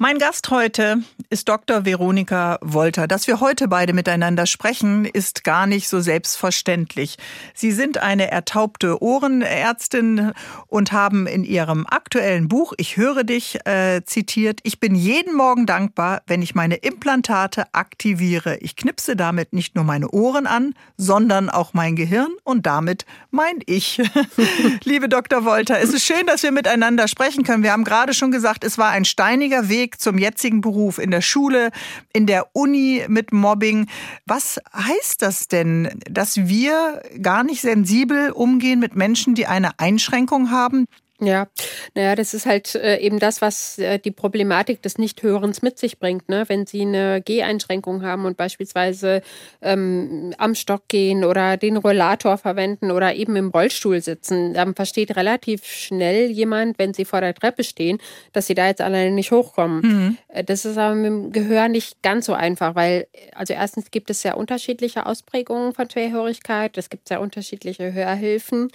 [0.01, 1.83] Mein Gast heute ist Dr.
[1.83, 3.05] Veronika Wolter.
[3.05, 7.17] Dass wir heute beide miteinander sprechen, ist gar nicht so selbstverständlich.
[7.53, 10.31] Sie sind eine ertaubte Ohrenärztin
[10.67, 15.65] und haben in ihrem aktuellen Buch Ich höre dich äh, zitiert, ich bin jeden Morgen
[15.65, 18.55] dankbar, wenn ich meine Implantate aktiviere.
[18.59, 23.59] Ich knipse damit nicht nur meine Ohren an, sondern auch mein Gehirn und damit mein
[23.65, 24.01] Ich.
[24.85, 25.43] Liebe Dr.
[25.43, 27.63] Wolter, es ist schön, dass wir miteinander sprechen können.
[27.63, 31.09] Wir haben gerade schon gesagt, es war ein steiniger Weg Weg zum jetzigen Beruf in
[31.09, 31.71] der Schule,
[32.13, 33.87] in der Uni mit Mobbing.
[34.27, 40.51] Was heißt das denn, dass wir gar nicht sensibel umgehen mit Menschen, die eine Einschränkung
[40.51, 40.85] haben?
[41.21, 41.47] Ja,
[41.95, 45.99] naja, das ist halt äh, eben das, was äh, die Problematik des Nichthörens mit sich
[45.99, 46.29] bringt.
[46.29, 46.45] Ne?
[46.47, 49.21] Wenn Sie eine Geheinschränkung haben und beispielsweise
[49.61, 55.17] ähm, am Stock gehen oder den Rollator verwenden oder eben im Rollstuhl sitzen, dann versteht
[55.17, 57.97] relativ schnell jemand, wenn Sie vor der Treppe stehen,
[58.31, 59.81] dass Sie da jetzt alleine nicht hochkommen.
[59.81, 60.17] Mhm.
[60.29, 64.09] Äh, das ist aber mit dem Gehör nicht ganz so einfach, weil, also erstens gibt
[64.09, 68.69] es sehr unterschiedliche Ausprägungen von Schwerhörigkeit, es gibt sehr unterschiedliche Hörhilfen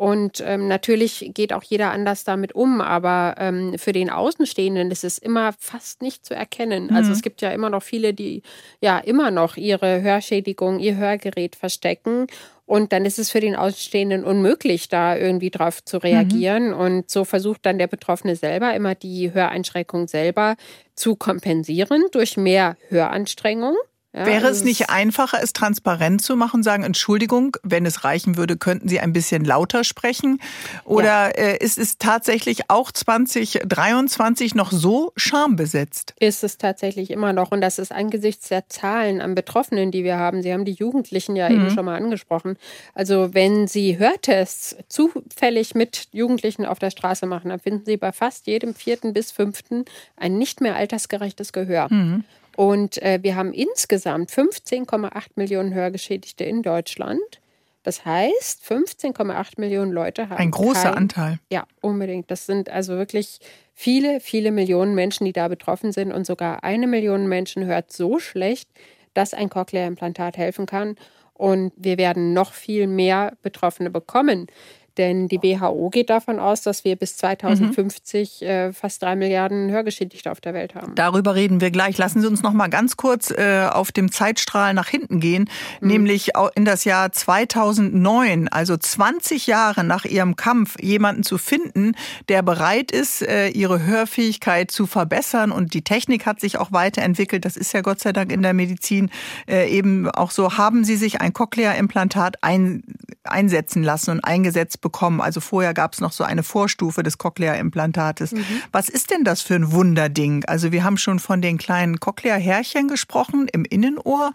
[0.00, 5.04] und ähm, natürlich geht auch jeder anders damit um, aber ähm, für den Außenstehenden ist
[5.04, 6.90] es immer fast nicht zu erkennen.
[6.90, 7.10] Also mhm.
[7.10, 8.42] Also es gibt ja immer noch viele, die
[8.80, 12.26] ja immer noch ihre Hörschädigung, ihr Hörgerät verstecken.
[12.66, 16.68] Und dann ist es für den Außenstehenden unmöglich, da irgendwie drauf zu reagieren.
[16.68, 16.74] Mhm.
[16.74, 20.54] Und so versucht dann der Betroffene selber immer die Höreinschränkung selber
[20.94, 23.74] zu kompensieren durch mehr Höranstrengung.
[24.12, 28.56] Ja, Wäre es nicht einfacher, es transparent zu machen, sagen, Entschuldigung, wenn es reichen würde,
[28.56, 30.40] könnten Sie ein bisschen lauter sprechen?
[30.84, 31.52] Oder ja.
[31.52, 36.14] äh, ist es tatsächlich auch 2023 noch so schambesetzt?
[36.18, 37.52] Ist es tatsächlich immer noch.
[37.52, 40.42] Und das ist angesichts der Zahlen an Betroffenen, die wir haben.
[40.42, 41.54] Sie haben die Jugendlichen ja mhm.
[41.54, 42.56] eben schon mal angesprochen.
[42.94, 48.10] Also wenn Sie Hörtests zufällig mit Jugendlichen auf der Straße machen, dann finden Sie bei
[48.10, 49.84] fast jedem vierten bis fünften
[50.16, 51.86] ein nicht mehr altersgerechtes Gehör.
[51.92, 52.24] Mhm.
[52.56, 57.40] Und äh, wir haben insgesamt 15,8 Millionen Hörgeschädigte in Deutschland.
[57.82, 60.38] Das heißt, 15,8 Millionen Leute haben.
[60.38, 61.38] Ein großer kein, Anteil.
[61.50, 62.30] Ja, unbedingt.
[62.30, 63.38] Das sind also wirklich
[63.74, 66.12] viele, viele Millionen Menschen, die da betroffen sind.
[66.12, 68.68] Und sogar eine Million Menschen hört so schlecht,
[69.14, 70.96] dass ein Cochlea-Implantat helfen kann.
[71.32, 74.48] Und wir werden noch viel mehr Betroffene bekommen.
[74.96, 78.46] Denn die WHO geht davon aus, dass wir bis 2050 mhm.
[78.46, 80.94] äh, fast drei Milliarden Hörgeschädigte auf der Welt haben.
[80.94, 81.98] Darüber reden wir gleich.
[81.98, 85.48] Lassen Sie uns noch mal ganz kurz äh, auf dem Zeitstrahl nach hinten gehen,
[85.80, 85.88] mhm.
[85.88, 91.94] nämlich in das Jahr 2009, also 20 Jahre nach Ihrem Kampf, jemanden zu finden,
[92.28, 95.52] der bereit ist, äh, ihre Hörfähigkeit zu verbessern.
[95.52, 97.44] Und die Technik hat sich auch weiterentwickelt.
[97.44, 99.10] Das ist ja Gott sei Dank in der Medizin
[99.48, 100.56] äh, eben auch so.
[100.56, 102.82] Haben Sie sich ein Cochlea-Implantat ein,
[103.24, 105.20] einsetzen lassen und eingesetzt bekommen?
[105.20, 108.32] Also vorher gab es noch so eine Vorstufe des Cochlea-Implantates.
[108.32, 108.44] Mhm.
[108.72, 110.44] Was ist denn das für ein Wunderding?
[110.46, 114.32] Also wir haben schon von den kleinen Cochlea-Härchen gesprochen im Innenohr.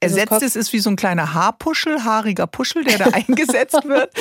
[0.00, 4.12] Also Ersetzt es ist wie so ein kleiner Haarpuschel, haariger Puschel, der da eingesetzt wird,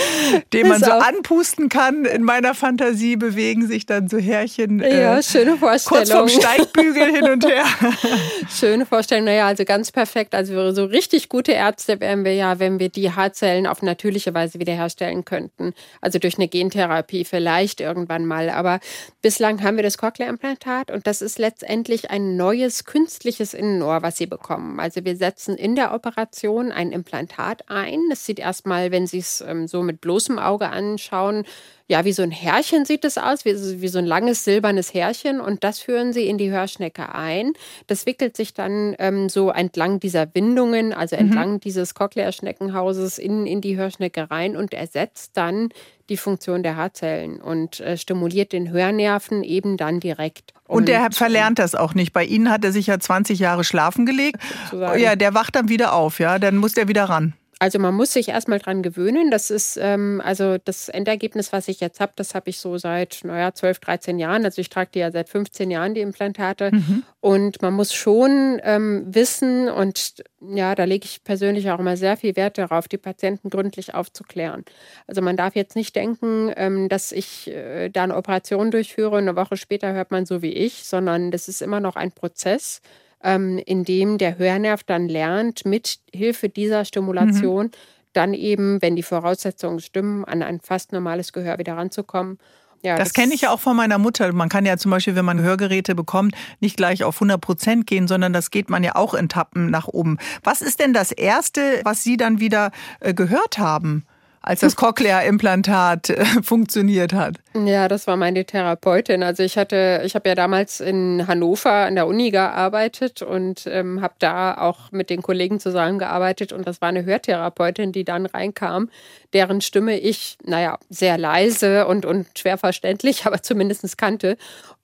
[0.53, 2.05] den man so anpusten kann.
[2.05, 6.05] In meiner Fantasie bewegen sich dann so Härchen ja, äh, schöne Vorstellung.
[6.05, 7.65] kurz vom Steigbügel hin und her.
[8.49, 9.25] schöne Vorstellung.
[9.25, 10.33] Naja, also ganz perfekt.
[10.33, 14.59] Also so richtig gute Ärzte wären wir ja, wenn wir die Haarzellen auf natürliche Weise
[14.59, 15.73] wiederherstellen könnten werden.
[16.01, 18.49] Also durch eine Gentherapie vielleicht irgendwann mal.
[18.49, 18.79] Aber
[19.21, 24.27] bislang haben wir das Cochlea-Implantat und das ist letztendlich ein neues künstliches Innenohr, was Sie
[24.27, 24.79] bekommen.
[24.79, 27.99] Also wir setzen in der Operation ein Implantat ein.
[28.09, 31.45] Das sieht erstmal, wenn Sie es ähm, so mit bloßem Auge anschauen,
[31.87, 35.39] ja, wie so ein Härchen sieht es aus, wie, wie, so ein langes silbernes Härchen
[35.39, 37.53] und das führen sie in die Hörschnecke ein.
[37.87, 41.21] Das wickelt sich dann ähm, so entlang dieser Windungen, also mhm.
[41.21, 41.59] entlang mhm.
[41.61, 45.69] dieses Cochlea-Schneckenhauses in, in die Hörschnecke rein und ersetzt dann
[46.09, 50.53] die Funktion der Haarzellen und äh, stimuliert den Hörnerven eben dann direkt.
[50.67, 52.11] Und, und der verlernt das auch nicht.
[52.11, 54.41] Bei Ihnen hat er sich ja 20 Jahre schlafen gelegt.
[54.97, 57.33] Ja, der wacht dann wieder auf, ja, dann muss der wieder ran.
[57.59, 59.31] Also man muss sich erstmal dran gewöhnen.
[59.31, 63.21] Das ist ähm, also das Endergebnis, was ich jetzt habe, das habe ich so seit,
[63.23, 64.45] naja, 12, 13 Jahren.
[64.45, 66.69] Also ich trage die ja seit 15 Jahren, die Implantate.
[66.71, 67.03] Mhm.
[67.19, 72.15] Und man muss schon ähm, wissen, und ja, da lege ich persönlich auch immer sehr
[72.15, 74.63] viel Wert darauf, die Patienten gründlich aufzuklären.
[75.07, 79.27] Also man darf jetzt nicht denken, ähm, dass ich äh, da eine Operation durchführe und
[79.27, 82.81] eine Woche später hört man so wie ich, sondern das ist immer noch ein Prozess
[83.23, 87.71] ähm, in dem der Hörnerv dann lernt, mit Hilfe dieser Stimulation mhm.
[88.13, 92.37] dann eben, wenn die Voraussetzungen stimmen, an ein fast normales Gehör wieder ranzukommen.
[92.83, 94.31] Ja, das, das kenne ich ja auch von meiner Mutter.
[94.33, 98.07] Man kann ja zum Beispiel, wenn man Hörgeräte bekommt, nicht gleich auf 100 Prozent gehen,
[98.07, 100.17] sondern das geht man ja auch in Tappen nach oben.
[100.43, 104.05] Was ist denn das Erste, was Sie dann wieder äh, gehört haben?
[104.41, 107.37] Als das Cochlea-Implantat äh, funktioniert hat?
[107.53, 109.23] Ja, das war meine Therapeutin.
[109.23, 114.01] Also ich hatte, ich habe ja damals in Hannover an der Uni gearbeitet und ähm,
[114.01, 118.89] habe da auch mit den Kollegen zusammengearbeitet und das war eine Hörtherapeutin, die dann reinkam,
[119.33, 124.37] deren Stimme ich, naja, sehr leise und, und schwer verständlich, aber zumindest kannte.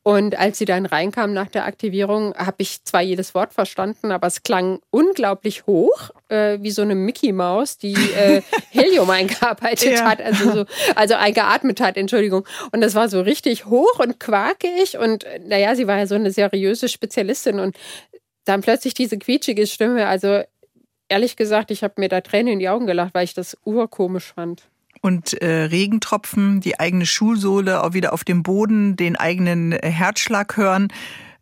[0.05, 4.27] Und als sie dann reinkam nach der Aktivierung, habe ich zwar jedes Wort verstanden, aber
[4.27, 10.05] es klang unglaublich hoch, äh, wie so eine Mickey Maus, die äh, Helium eingearbeitet ja.
[10.05, 12.45] hat, also, so, also eingeatmet hat, Entschuldigung.
[12.73, 16.31] Und das war so richtig hoch und quakig und naja, sie war ja so eine
[16.31, 17.77] seriöse Spezialistin und
[18.43, 20.07] dann plötzlich diese quietschige Stimme.
[20.07, 20.41] Also
[21.07, 24.33] ehrlich gesagt, ich habe mir da Tränen in die Augen gelacht, weil ich das urkomisch
[24.33, 24.63] fand
[25.03, 30.55] und äh, Regentropfen, die eigene Schuhsohle auch wieder auf dem Boden, den eigenen äh, Herzschlag
[30.55, 30.87] hören.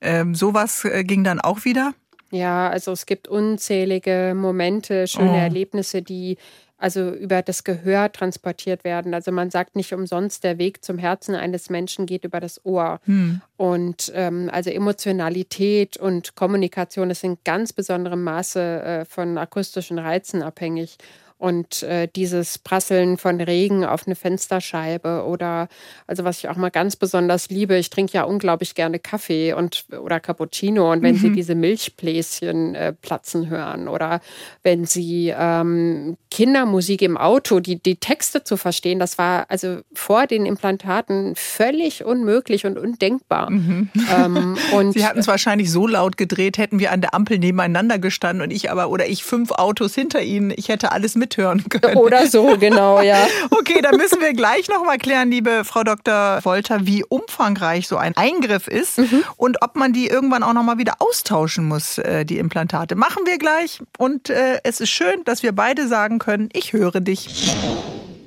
[0.02, 1.93] Ähm, sowas äh, ging dann auch wieder?
[2.32, 5.38] Ja, also es gibt unzählige Momente, schöne oh.
[5.38, 6.38] Erlebnisse, die
[6.80, 9.13] also über das Gehör transportiert werden.
[9.13, 13.00] Also man sagt nicht umsonst, der Weg zum Herzen eines Menschen geht über das Ohr.
[13.06, 13.41] Hm.
[13.58, 20.41] Und ähm, also Emotionalität und Kommunikation ist in ganz besonderem Maße äh, von akustischen Reizen
[20.41, 20.97] abhängig.
[21.42, 25.70] Und äh, dieses Prasseln von Regen auf eine Fensterscheibe oder,
[26.06, 29.86] also was ich auch mal ganz besonders liebe, ich trinke ja unglaublich gerne Kaffee und
[30.00, 31.20] oder Cappuccino und wenn mhm.
[31.20, 34.22] Sie diese Milchbläschen äh, platzen hören oder
[34.62, 40.28] wenn Sie ähm, Kindermusik im Auto, die, die Texte zu verstehen, das war also vor
[40.28, 43.50] den Implantaten völlig unmöglich und undenkbar.
[43.50, 43.90] Mhm.
[44.16, 47.98] Ähm, und Sie hatten es wahrscheinlich so laut gedreht, hätten wir an der Ampel nebeneinander
[47.98, 51.63] gestanden und ich aber oder ich fünf Autos hinter Ihnen, ich hätte alles mit mithören
[51.70, 51.98] können.
[51.98, 53.28] Oder so, genau, ja.
[53.52, 56.39] okay, dann müssen wir gleich noch mal klären, liebe Frau Dr.
[56.44, 59.24] Wolter, wie umfangreich so ein Eingriff ist mhm.
[59.38, 62.96] und ob man die irgendwann auch noch mal wieder austauschen muss, äh, die Implantate.
[62.96, 67.00] Machen wir gleich und äh, es ist schön, dass wir beide sagen können, ich höre
[67.02, 67.56] dich.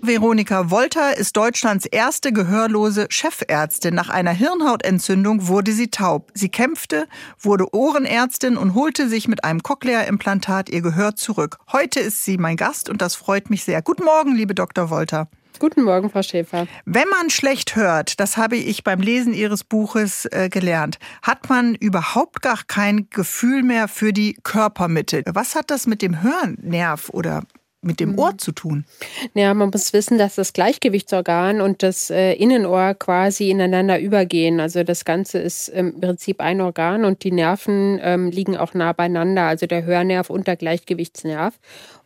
[0.07, 3.95] Veronika Wolter ist Deutschlands erste gehörlose Chefärztin.
[3.95, 6.31] Nach einer Hirnhautentzündung wurde sie taub.
[6.35, 7.09] Sie kämpfte,
[7.41, 11.57] wurde Ohrenärztin und holte sich mit einem Cochlea-Implantat ihr Gehör zurück.
[11.73, 13.81] Heute ist sie mein Gast und das freut mich sehr.
[13.81, 14.91] Guten Morgen, liebe Dr.
[14.91, 15.29] Wolter.
[15.59, 16.67] Guten Morgen, Frau Schäfer.
[16.85, 21.75] Wenn man schlecht hört, das habe ich beim Lesen Ihres Buches äh, gelernt, hat man
[21.77, 25.23] überhaupt gar kein Gefühl mehr für die Körpermitte.
[25.33, 27.45] Was hat das mit dem Hörnerv oder
[27.85, 28.39] mit dem Ohr mhm.
[28.39, 28.85] zu tun?
[29.35, 34.61] Ja, man muss wissen, dass das Gleichgewichtsorgan und das äh, Innenohr quasi ineinander übergehen.
[34.61, 38.93] Also das Ganze ist im Prinzip ein Organ und die Nerven ähm, liegen auch nah
[38.93, 41.55] beieinander, also der Hörnerv und der Gleichgewichtsnerv.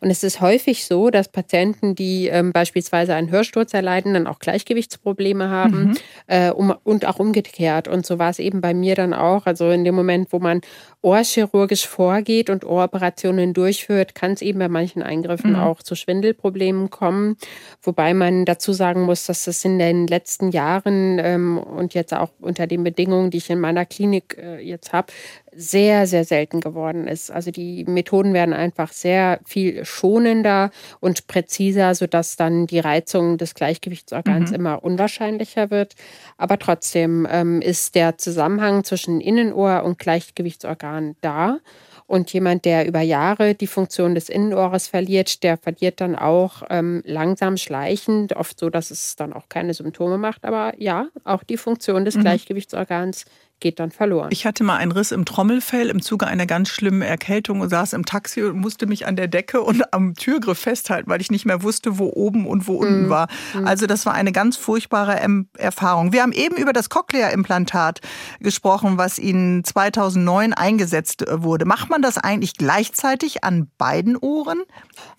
[0.01, 4.39] Und es ist häufig so, dass Patienten, die ähm, beispielsweise einen Hörsturz erleiden, dann auch
[4.39, 5.97] Gleichgewichtsprobleme haben mhm.
[6.27, 7.87] äh, um, und auch umgekehrt.
[7.87, 9.45] Und so war es eben bei mir dann auch.
[9.45, 10.61] Also in dem Moment, wo man
[11.01, 15.59] ohrchirurgisch vorgeht und Ohroperationen durchführt, kann es eben bei manchen Eingriffen mhm.
[15.59, 17.37] auch zu Schwindelproblemen kommen.
[17.81, 22.29] Wobei man dazu sagen muss, dass es in den letzten Jahren ähm, und jetzt auch
[22.39, 25.11] unter den Bedingungen, die ich in meiner Klinik äh, jetzt habe,
[25.59, 27.31] sehr, sehr selten geworden ist.
[27.31, 33.55] Also die Methoden werden einfach sehr viel schonender und präziser, sodass dann die Reizung des
[33.55, 34.55] Gleichgewichtsorgans mhm.
[34.55, 35.95] immer unwahrscheinlicher wird.
[36.37, 41.59] Aber trotzdem ähm, ist der Zusammenhang zwischen Innenohr und Gleichgewichtsorgan da.
[42.07, 47.03] Und jemand, der über Jahre die Funktion des Innenohres verliert, der verliert dann auch ähm,
[47.05, 50.45] langsam schleichend, oft so, dass es dann auch keine Symptome macht.
[50.45, 52.21] Aber ja, auch die Funktion des mhm.
[52.21, 53.25] Gleichgewichtsorgans
[53.59, 54.29] geht dann verloren.
[54.31, 57.93] Ich hatte mal einen Riss im Trommelfell im Zuge einer ganz schlimmen Erkältung und saß
[57.93, 61.45] im Taxi und musste mich an der Decke und am Türgriff festhalten, weil ich nicht
[61.45, 63.09] mehr wusste, wo oben und wo unten mm.
[63.09, 63.27] war.
[63.53, 63.67] Mhm.
[63.67, 65.19] Also das war eine ganz furchtbare
[65.57, 66.13] Erfahrung.
[66.13, 68.01] Wir haben eben über das Cochlea-Implantat
[68.39, 71.65] gesprochen, was Ihnen 2009 eingesetzt äh, wurde.
[71.65, 74.63] Macht man das eigentlich gleichzeitig an beiden Ohren?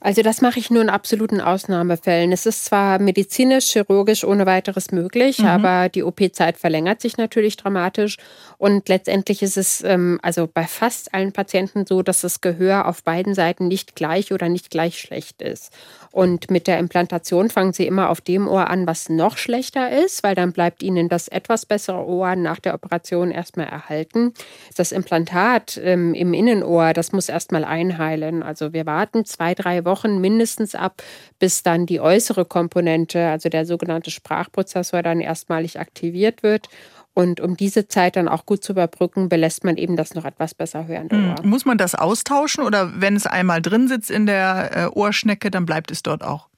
[0.01, 2.33] Also das mache ich nur in absoluten Ausnahmefällen.
[2.33, 5.47] Es ist zwar medizinisch, chirurgisch ohne weiteres möglich, mhm.
[5.47, 8.17] aber die OP-Zeit verlängert sich natürlich dramatisch.
[8.61, 13.03] Und letztendlich ist es ähm, also bei fast allen Patienten so, dass das Gehör auf
[13.03, 15.73] beiden Seiten nicht gleich oder nicht gleich schlecht ist.
[16.13, 20.23] Und mit der Implantation fangen sie immer auf dem Ohr an, was noch schlechter ist,
[20.23, 24.35] weil dann bleibt ihnen das etwas bessere Ohr nach der Operation erstmal erhalten.
[24.77, 28.43] Das Implantat ähm, im Innenohr, das muss erstmal einheilen.
[28.43, 31.03] Also wir warten zwei, drei Wochen mindestens ab,
[31.39, 36.69] bis dann die äußere Komponente, also der sogenannte Sprachprozessor, dann erstmalig aktiviert wird.
[37.15, 40.55] Und um diese Zeit dann auch gut zu überbrücken, belässt man eben das noch etwas
[40.55, 41.31] besser hörende hm.
[41.31, 41.37] Ohr.
[41.43, 45.67] Muss man das austauschen oder wenn es einmal drin sitzt in der äh, Ohrschnecke, dann
[45.67, 46.50] bleibt es dort auch?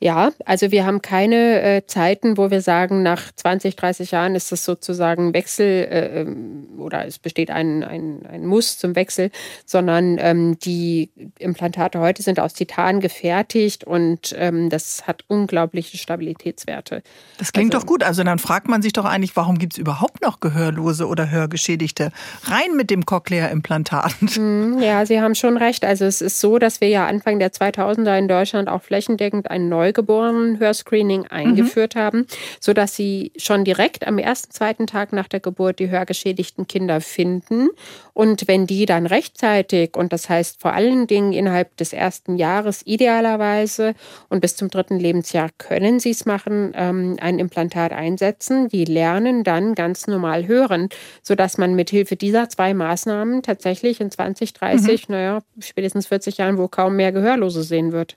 [0.00, 4.52] Ja, also wir haben keine äh, Zeiten, wo wir sagen, nach 20, 30 Jahren ist
[4.52, 9.30] das sozusagen Wechsel äh, ähm, oder es besteht ein, ein, ein Muss zum Wechsel,
[9.64, 17.02] sondern ähm, die Implantate heute sind aus Titan gefertigt und ähm, das hat unglaubliche Stabilitätswerte.
[17.38, 18.02] Das klingt also, doch gut.
[18.02, 22.10] Also dann fragt man sich doch eigentlich, warum gibt es überhaupt noch Gehörlose oder Hörgeschädigte?
[22.42, 24.14] Rein mit dem Cochlea-Implantat.
[24.34, 25.84] Hm, ja, Sie haben schon recht.
[25.84, 29.68] Also es ist so, dass wir ja Anfang der 2000er in Deutschland auch flächendeckend ein
[29.68, 31.30] Neugeborenen-Hörscreening mhm.
[31.30, 32.00] eingeführt mhm.
[32.00, 32.26] haben,
[32.60, 37.68] sodass sie schon direkt am ersten, zweiten Tag nach der Geburt die hörgeschädigten Kinder finden.
[38.12, 42.82] Und wenn die dann rechtzeitig, und das heißt vor allen Dingen innerhalb des ersten Jahres
[42.84, 43.94] idealerweise
[44.28, 48.68] und bis zum dritten Lebensjahr können sie es machen, ähm, ein Implantat einsetzen.
[48.68, 50.88] Die lernen dann ganz normal hören,
[51.22, 55.14] sodass man mit Hilfe dieser zwei Maßnahmen tatsächlich in 20, 30, mhm.
[55.14, 58.16] naja, spätestens 40 Jahren wohl kaum mehr Gehörlose sehen wird.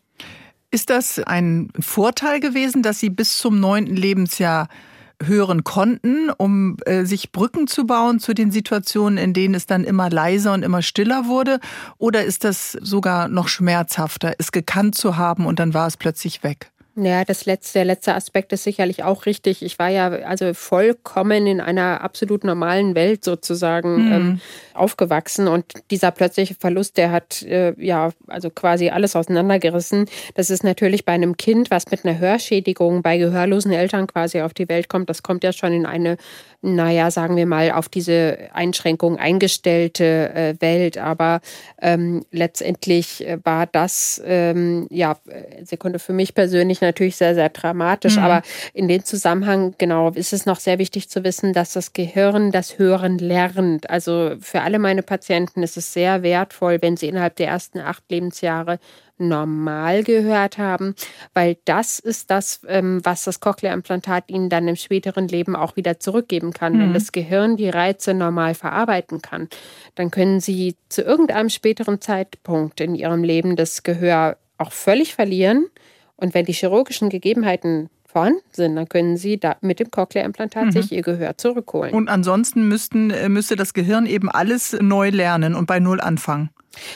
[0.69, 4.67] Ist das ein Vorteil gewesen, dass Sie bis zum neunten Lebensjahr
[5.23, 9.83] hören konnten, um äh, sich Brücken zu bauen zu den Situationen, in denen es dann
[9.83, 11.59] immer leiser und immer stiller wurde?
[11.97, 16.43] Oder ist das sogar noch schmerzhafter, es gekannt zu haben und dann war es plötzlich
[16.43, 16.71] weg?
[16.99, 19.61] Ja, das letzte, der letzte Aspekt ist sicherlich auch richtig.
[19.61, 24.11] Ich war ja also vollkommen in einer absolut normalen Welt sozusagen mhm.
[24.13, 24.41] ähm,
[24.73, 30.09] aufgewachsen und dieser plötzliche Verlust, der hat äh, ja also quasi alles auseinandergerissen.
[30.33, 34.55] Das ist natürlich bei einem Kind, was mit einer Hörschädigung bei gehörlosen Eltern quasi auf
[34.55, 36.17] die Welt kommt, das kommt ja schon in eine
[36.61, 40.97] naja, sagen wir mal, auf diese Einschränkung eingestellte äh, Welt.
[40.97, 41.41] Aber
[41.81, 45.17] ähm, letztendlich äh, war das, ähm, ja,
[45.63, 48.17] Sekunde für mich persönlich natürlich sehr, sehr dramatisch.
[48.17, 48.23] Mhm.
[48.23, 48.41] Aber
[48.73, 52.79] in dem Zusammenhang, genau, ist es noch sehr wichtig zu wissen, dass das Gehirn das
[52.79, 53.89] Hören lernt.
[53.89, 58.03] Also für alle meine Patienten ist es sehr wertvoll, wenn sie innerhalb der ersten acht
[58.09, 58.79] Lebensjahre
[59.17, 60.95] normal gehört haben,
[61.33, 65.99] weil das ist das, ähm, was das Cochlea-Implantat ihnen dann im späteren Leben auch wieder
[65.99, 66.73] zurückgeben kann.
[66.73, 66.79] Mhm.
[66.79, 69.49] Wenn das Gehirn die Reize normal verarbeiten kann,
[69.95, 75.67] dann können sie zu irgendeinem späteren Zeitpunkt in ihrem Leben das Gehör auch völlig verlieren.
[76.15, 80.71] Und wenn die chirurgischen Gegebenheiten vorhanden sind, dann können Sie da mit dem Cochlea-Implantat mhm.
[80.71, 81.93] sich Ihr Gehör zurückholen.
[81.93, 86.49] Und ansonsten müssten, äh, müsste das Gehirn eben alles neu lernen und bei Null anfangen.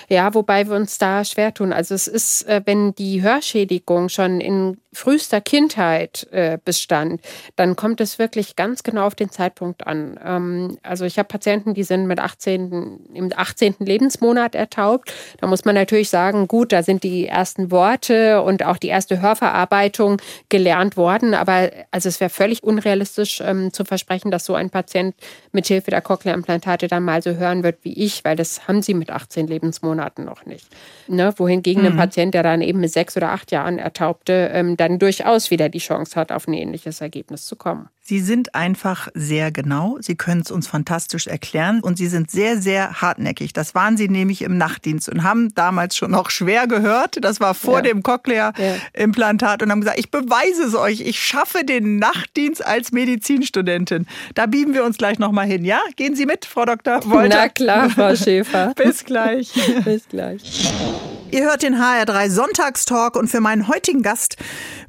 [0.09, 1.73] Ja, wobei wir uns da schwer tun.
[1.73, 7.21] Also es ist, äh, wenn die Hörschädigung schon in frühester Kindheit äh, bestand,
[7.55, 10.19] dann kommt es wirklich ganz genau auf den Zeitpunkt an.
[10.23, 13.75] Ähm, also ich habe Patienten, die sind mit 18, im 18.
[13.79, 15.13] Lebensmonat ertaubt.
[15.39, 19.21] Da muss man natürlich sagen, gut, da sind die ersten Worte und auch die erste
[19.21, 21.33] Hörverarbeitung gelernt worden.
[21.33, 25.15] Aber also es wäre völlig unrealistisch ähm, zu versprechen, dass so ein Patient
[25.53, 28.93] mit Hilfe der Cochlea-Implantate dann mal so hören wird wie ich, weil das haben sie
[28.93, 29.70] mit 18 Lebensmonaten
[30.25, 30.67] noch nicht.
[31.07, 31.33] Ne?
[31.37, 31.89] Wohingegen mhm.
[31.89, 35.69] ein Patient, der dann eben mit sechs oder acht Jahren ertaubte, ähm, dann durchaus wieder
[35.69, 37.89] die Chance hat, auf ein ähnliches Ergebnis zu kommen.
[38.11, 39.95] Sie sind einfach sehr genau.
[40.01, 43.53] Sie können es uns fantastisch erklären und Sie sind sehr, sehr hartnäckig.
[43.53, 47.23] Das waren Sie nämlich im Nachtdienst und haben damals schon noch schwer gehört.
[47.23, 47.83] Das war vor ja.
[47.83, 50.99] dem Cochlea-Implantat und haben gesagt, ich beweise es euch.
[50.99, 54.05] Ich schaffe den Nachtdienst als Medizinstudentin.
[54.35, 55.63] Da bieben wir uns gleich nochmal hin.
[55.63, 57.09] Ja, gehen Sie mit, Frau Dr.
[57.09, 57.29] Wolter?
[57.33, 58.73] Na klar, Frau Schäfer.
[58.75, 59.53] Bis gleich.
[59.85, 60.69] Bis gleich.
[61.33, 64.35] Ihr hört den HR3 Sonntagstalk und für meinen heutigen Gast,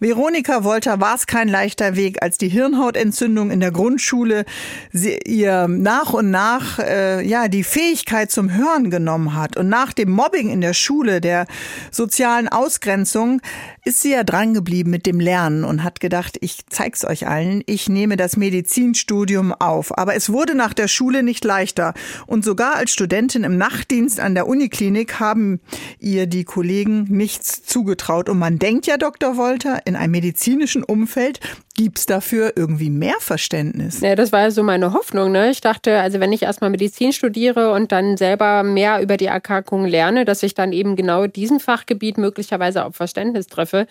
[0.00, 3.11] Veronika Wolter, war es kein leichter Weg, als die Hirnhautentzündung in
[3.60, 4.44] der Grundschule
[4.92, 9.56] sie, ihr nach und nach äh, ja die Fähigkeit zum Hören genommen hat.
[9.56, 11.46] Und nach dem Mobbing in der Schule, der
[11.90, 13.40] sozialen Ausgrenzung,
[13.84, 17.62] ist sie ja dran geblieben mit dem Lernen und hat gedacht, ich zeig's euch allen,
[17.66, 19.96] ich nehme das Medizinstudium auf.
[19.98, 21.94] Aber es wurde nach der Schule nicht leichter.
[22.26, 25.60] Und sogar als Studentin im Nachtdienst an der Uniklinik haben
[25.98, 28.28] ihr die Kollegen nichts zugetraut.
[28.28, 29.36] Und man denkt ja, Dr.
[29.36, 31.40] Wolter, in einem medizinischen Umfeld
[31.82, 34.00] gibt es dafür irgendwie mehr Verständnis.
[34.00, 35.32] Ja, das war so meine Hoffnung.
[35.32, 35.50] Ne?
[35.50, 39.88] Ich dachte, also wenn ich erstmal Medizin studiere und dann selber mehr über die Erkrankungen
[39.88, 43.88] lerne, dass ich dann eben genau diesem Fachgebiet möglicherweise auch Verständnis treffe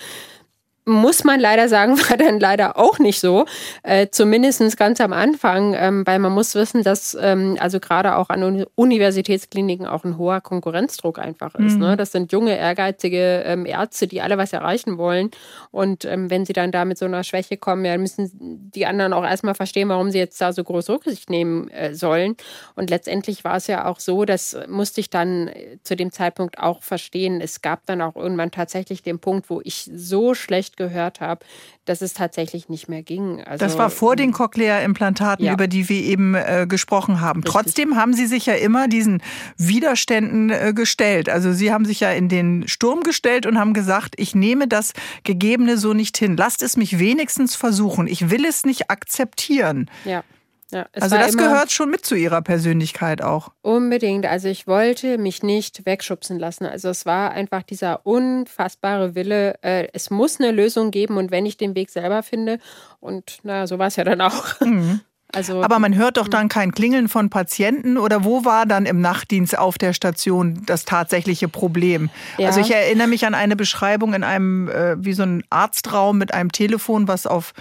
[0.86, 3.46] muss man leider sagen, war dann leider auch nicht so.
[3.84, 8.30] Äh, Zumindest ganz am Anfang, ähm, weil man muss wissen, dass ähm, also gerade auch
[8.30, 11.76] an Universitätskliniken auch ein hoher Konkurrenzdruck einfach ist.
[11.76, 11.80] Mhm.
[11.80, 11.98] Ne?
[11.98, 15.32] Das sind junge, ehrgeizige ähm, Ärzte, die alle was erreichen wollen.
[15.72, 19.14] Und ähm, wenn sie dann da mit so einer Schwäche kommen, ja, müssen die anderen
[19.14, 22.36] auch erstmal verstehen, warum sie jetzt da so groß Rücksicht nehmen äh, sollen.
[22.76, 26.60] Und letztendlich war es ja auch so, das musste ich dann äh, zu dem Zeitpunkt
[26.60, 27.42] auch verstehen.
[27.42, 31.46] Es gab dann auch irgendwann tatsächlich den Punkt, wo ich so schlecht nicht gehört habe,
[31.86, 33.44] dass es tatsächlich nicht mehr ging.
[33.44, 35.54] Also, das war vor den Cochlea-Implantaten, ja.
[35.54, 37.42] über die wir eben äh, gesprochen haben.
[37.42, 37.54] Richtig.
[37.54, 39.22] Trotzdem haben Sie sich ja immer diesen
[39.58, 41.30] Widerständen äh, gestellt.
[41.30, 44.94] Also Sie haben sich ja in den Sturm gestellt und haben gesagt, ich nehme das
[45.24, 46.38] Gegebene so nicht hin.
[46.38, 48.08] Lasst es mich wenigstens versuchen.
[48.08, 49.90] Ich will es nicht akzeptieren.
[50.06, 50.24] Ja.
[50.72, 53.52] Ja, also das gehört schon mit zu ihrer Persönlichkeit auch.
[53.62, 54.26] Unbedingt.
[54.26, 56.66] Also ich wollte mich nicht wegschubsen lassen.
[56.66, 61.46] Also es war einfach dieser unfassbare Wille, äh, es muss eine Lösung geben und wenn
[61.46, 62.60] ich den Weg selber finde.
[63.02, 64.60] Und naja, so war es ja dann auch.
[64.62, 65.02] Mhm.
[65.34, 69.00] Also, Aber man hört doch dann kein Klingeln von Patienten oder wo war dann im
[69.00, 72.10] Nachtdienst auf der Station das tatsächliche Problem?
[72.38, 72.48] Ja.
[72.48, 76.34] Also ich erinnere mich an eine Beschreibung in einem, äh, wie so ein Arztraum mit
[76.34, 77.54] einem Telefon, was auf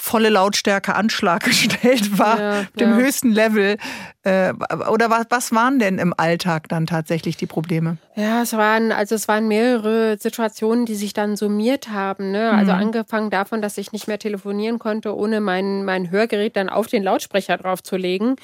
[0.00, 2.96] volle Lautstärke Anschlag gestellt war, ja, dem ja.
[2.96, 3.76] höchsten Level.
[4.22, 4.52] Äh,
[4.90, 7.98] oder was, was waren denn im Alltag dann tatsächlich die Probleme?
[8.16, 12.30] Ja, es waren, also es waren mehrere Situationen, die sich dann summiert haben.
[12.30, 12.50] Ne?
[12.50, 12.78] Also mhm.
[12.78, 17.02] angefangen davon, dass ich nicht mehr telefonieren konnte, ohne mein, mein Hörgerät dann auf den
[17.02, 18.36] Lautsprecher draufzulegen.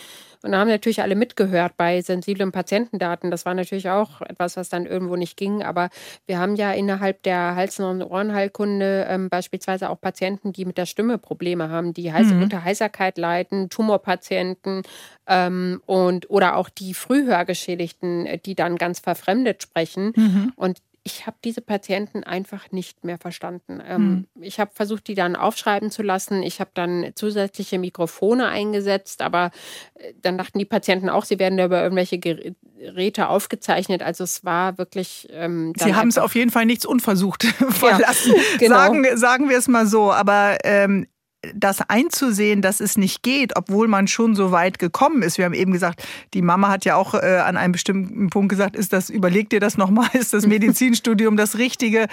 [0.46, 3.32] Und da haben natürlich alle mitgehört bei sensiblen Patientendaten.
[3.32, 5.64] Das war natürlich auch etwas, was dann irgendwo nicht ging.
[5.64, 5.90] Aber
[6.26, 10.86] wir haben ja innerhalb der Hals- und Ohrenheilkunde ähm, beispielsweise auch Patienten, die mit der
[10.86, 12.44] Stimme Probleme haben, die Heiß mhm.
[12.44, 14.82] unter Heiserkeit leiden, Tumorpatienten
[15.26, 20.12] ähm, und oder auch die Frühhörgeschädigten, die dann ganz verfremdet sprechen.
[20.14, 20.52] Mhm.
[20.54, 23.80] Und ich habe diese Patienten einfach nicht mehr verstanden.
[23.86, 24.42] Ähm, hm.
[24.42, 26.42] Ich habe versucht, die dann aufschreiben zu lassen.
[26.42, 29.52] Ich habe dann zusätzliche Mikrofone eingesetzt, aber
[29.94, 34.02] äh, dann dachten die Patienten auch, sie werden über irgendwelche Geräte aufgezeichnet.
[34.02, 35.28] Also es war wirklich.
[35.30, 38.34] Ähm, sie haben es auf jeden Fall nichts unversucht verlassen.
[38.34, 38.74] Ja, genau.
[38.74, 40.12] sagen, sagen wir es mal so.
[40.12, 41.06] Aber ähm,
[41.54, 45.38] das einzusehen, dass es nicht geht, obwohl man schon so weit gekommen ist.
[45.38, 46.02] Wir haben eben gesagt,
[46.34, 49.60] die Mama hat ja auch äh, an einem bestimmten Punkt gesagt, ist das, überleg dir
[49.60, 52.06] das nochmal, ist das Medizinstudium das Richtige?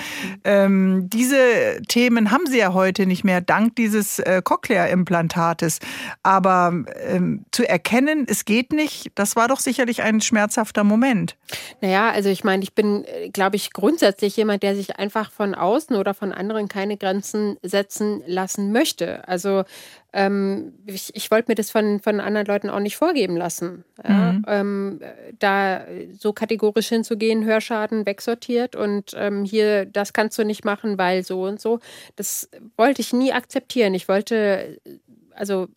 [0.43, 5.79] Ähm, diese Themen haben sie ja heute nicht mehr, dank dieses äh, Cochlea-Implantates.
[6.23, 11.35] Aber ähm, zu erkennen, es geht nicht, das war doch sicherlich ein schmerzhafter Moment.
[11.81, 15.55] Naja, also ich meine, ich bin, äh, glaube ich, grundsätzlich jemand, der sich einfach von
[15.55, 19.22] außen oder von anderen keine Grenzen setzen lassen möchte.
[19.25, 19.63] Also
[20.13, 23.83] ähm, ich, ich wollte mir das von, von anderen Leuten auch nicht vorgeben lassen.
[24.03, 24.33] Ja?
[24.33, 24.45] Mhm.
[24.47, 24.99] Ähm,
[25.39, 25.85] da
[26.17, 31.43] so kategorisch hinzugehen, Hörschaden wegsortiert und ähm, hier, das kannst du nicht machen, weil so
[31.43, 31.79] und so.
[32.15, 33.93] Das wollte ich nie akzeptieren.
[33.93, 34.79] Ich wollte,
[35.33, 35.67] also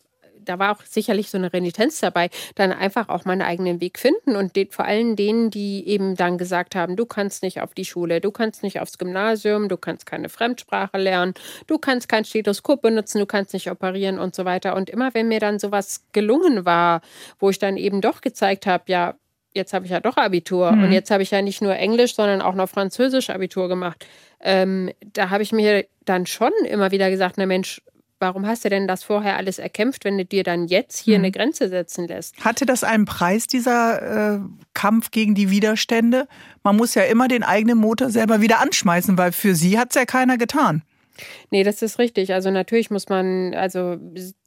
[0.47, 4.35] da war auch sicherlich so eine Renitenz dabei, dann einfach auch meinen eigenen Weg finden
[4.35, 7.85] und den, vor allem denen, die eben dann gesagt haben, du kannst nicht auf die
[7.85, 11.33] Schule, du kannst nicht aufs Gymnasium, du kannst keine Fremdsprache lernen,
[11.67, 14.75] du kannst kein Stethoskop benutzen, du kannst nicht operieren und so weiter.
[14.75, 17.01] Und immer wenn mir dann sowas gelungen war,
[17.39, 19.15] wo ich dann eben doch gezeigt habe, ja,
[19.53, 20.83] jetzt habe ich ja doch Abitur mhm.
[20.83, 24.05] und jetzt habe ich ja nicht nur Englisch, sondern auch noch Französisch Abitur gemacht.
[24.39, 27.81] Ähm, da habe ich mir dann schon immer wieder gesagt, na Mensch,
[28.19, 31.25] warum hast du denn das vorher alles erkämpft, wenn du dir dann jetzt hier mhm.
[31.25, 32.43] eine Grenze setzen lässt?
[32.43, 34.39] Hatte das einen Preis, dieser äh,
[34.73, 36.27] Kampf gegen die Widerstände?
[36.63, 39.95] Man muss ja immer den eigenen Motor selber wieder anschmeißen, weil für sie hat es
[39.95, 40.83] ja keiner getan.
[41.49, 42.33] Nee, das ist richtig.
[42.33, 43.97] Also natürlich muss man also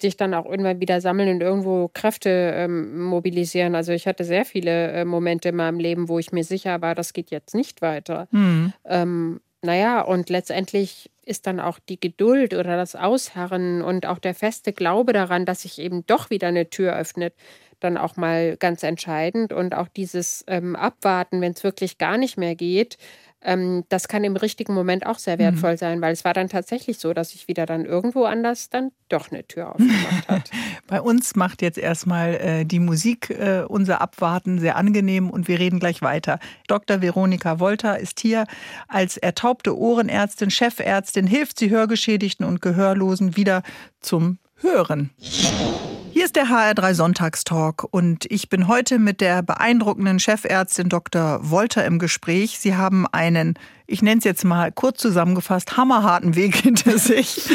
[0.00, 3.74] sich dann auch irgendwann wieder sammeln und irgendwo Kräfte ähm, mobilisieren.
[3.74, 6.94] Also ich hatte sehr viele äh, Momente in meinem Leben, wo ich mir sicher war,
[6.94, 8.28] das geht jetzt nicht weiter.
[8.30, 8.72] Mhm.
[8.84, 14.34] Ähm, naja, und letztendlich ist dann auch die Geduld oder das Ausharren und auch der
[14.34, 17.34] feste Glaube daran, dass sich eben doch wieder eine Tür öffnet,
[17.78, 19.52] dann auch mal ganz entscheidend.
[19.52, 22.98] Und auch dieses ähm, Abwarten, wenn es wirklich gar nicht mehr geht,
[23.42, 25.78] ähm, das kann im richtigen Moment auch sehr wertvoll mhm.
[25.78, 29.30] sein, weil es war dann tatsächlich so, dass sich wieder dann irgendwo anders dann doch
[29.30, 30.50] eine Tür aufgemacht hat.
[30.86, 35.58] Bei uns macht jetzt erstmal äh, die Musik äh, unser Abwarten sehr angenehm und wir
[35.58, 36.38] reden gleich weiter.
[36.68, 37.00] Dr.
[37.00, 38.44] Veronika Wolter ist hier
[38.88, 43.62] als ertaubte Ohrenärztin, Chefärztin, hilft sie Hörgeschädigten und Gehörlosen wieder
[44.00, 45.10] zum Hören.
[46.12, 51.38] Hier ist der HR3 Sonntagstalk und ich bin heute mit der beeindruckenden Chefärztin Dr.
[51.48, 52.58] Wolter im Gespräch.
[52.58, 53.54] Sie haben einen,
[53.86, 57.48] ich nenne es jetzt mal kurz zusammengefasst, hammerharten Weg hinter sich,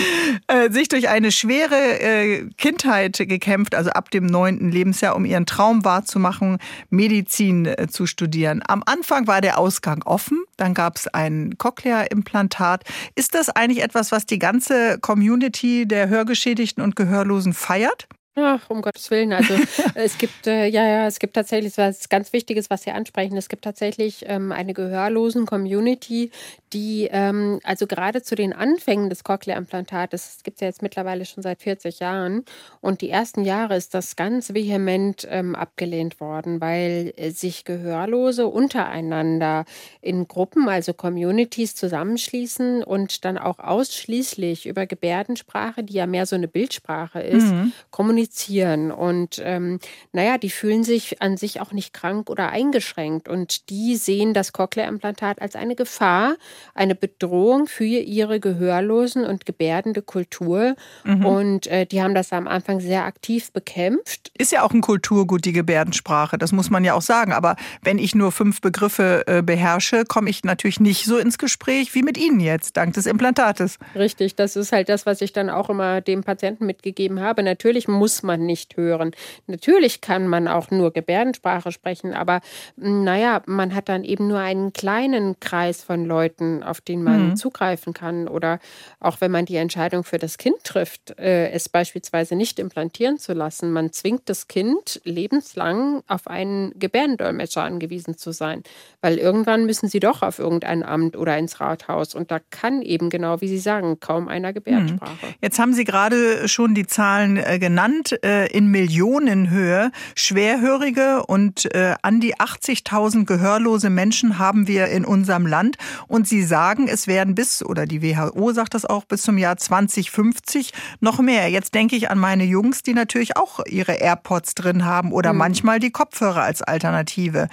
[0.47, 5.45] äh, sich durch eine schwere äh, Kindheit gekämpft, also ab dem neunten Lebensjahr, um ihren
[5.45, 8.63] Traum wahrzumachen, Medizin äh, zu studieren.
[8.65, 12.85] Am Anfang war der Ausgang offen, dann gab es ein Cochlea-Implantat.
[13.15, 18.07] Ist das eigentlich etwas, was die ganze Community der Hörgeschädigten und Gehörlosen feiert?
[18.37, 19.31] Ach, um Gottes Willen.
[19.31, 19.53] Also
[19.95, 23.37] es gibt, äh, ja, ja, es gibt tatsächlich was ganz Wichtiges, was Sie ansprechen.
[23.37, 26.31] Es gibt tatsächlich ähm, eine gehörlosen Community,
[26.75, 31.25] die, ähm, also gerade zu den Anfängen des Cochlea-Implantates, das gibt es ja jetzt mittlerweile
[31.25, 32.45] schon seit 40 Jahren.
[32.81, 38.45] Und die ersten Jahre ist das ganz vehement ähm, abgelehnt worden, weil äh, sich Gehörlose
[38.45, 39.65] untereinander
[40.01, 46.35] in Gruppen, also Communities zusammenschließen und dann auch ausschließlich über Gebärdensprache, die ja mehr so
[46.35, 47.71] eine Bildsprache ist, mhm.
[47.89, 48.91] kommunizieren kommunizieren.
[48.91, 49.79] Und ähm,
[50.11, 53.27] naja, die fühlen sich an sich auch nicht krank oder eingeschränkt.
[53.27, 56.35] Und die sehen das Cochlea-Implantat als eine Gefahr,
[56.73, 60.75] eine Bedrohung für ihre gehörlosen und gebärdende Kultur.
[61.03, 61.25] Mhm.
[61.25, 64.31] Und äh, die haben das am Anfang sehr aktiv bekämpft.
[64.37, 66.37] Ist ja auch ein Kulturgut, die Gebärdensprache.
[66.37, 67.33] Das muss man ja auch sagen.
[67.33, 71.93] Aber wenn ich nur fünf Begriffe äh, beherrsche, komme ich natürlich nicht so ins Gespräch
[71.95, 73.77] wie mit Ihnen jetzt, dank des Implantates.
[73.95, 77.43] Richtig, das ist halt das, was ich dann auch immer dem Patienten mitgegeben habe.
[77.43, 79.11] Natürlich muss man nicht hören.
[79.47, 82.41] Natürlich kann man auch nur Gebärdensprache sprechen, aber
[82.79, 87.29] hm, naja, man hat dann eben nur einen kleinen Kreis von Leuten, auf den man
[87.29, 87.35] mhm.
[87.35, 88.27] zugreifen kann.
[88.27, 88.59] Oder
[88.99, 93.33] auch wenn man die Entscheidung für das Kind trifft, äh, es beispielsweise nicht implantieren zu
[93.33, 93.71] lassen.
[93.71, 98.63] Man zwingt das Kind lebenslang auf einen Gebärdendolmetscher angewiesen zu sein,
[99.01, 102.15] weil irgendwann müssen sie doch auf irgendein Amt oder ins Rathaus.
[102.15, 105.35] Und da kann eben genau, wie Sie sagen, kaum einer Gebärdensprache.
[105.41, 109.91] Jetzt haben Sie gerade schon die Zahlen äh, genannt, äh, in Millionenhöhe.
[110.15, 115.77] Schwerhörige und äh, an die 80.000 gehörlose Menschen haben wir in unserem Land.
[116.07, 119.57] Und Sie sagen, es werden bis, oder die WHO sagt das auch, bis zum Jahr
[119.57, 121.49] 2050 noch mehr.
[121.49, 125.39] Jetzt denke ich an meine Jungs, die natürlich auch ihre AirPods drin haben oder mhm.
[125.39, 127.47] manchmal die Kopfhörer als Alternative.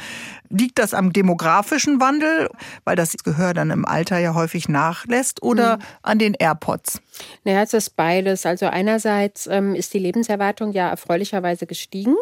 [0.49, 2.49] Liegt das am demografischen Wandel,
[2.85, 5.83] weil das Gehör dann im Alter ja häufig nachlässt, oder mhm.
[6.03, 7.01] an den AirPods?
[7.45, 8.47] Naja, es ist beides.
[8.47, 12.17] Also einerseits ähm, ist die Lebenserwartung ja erfreulicherweise gestiegen.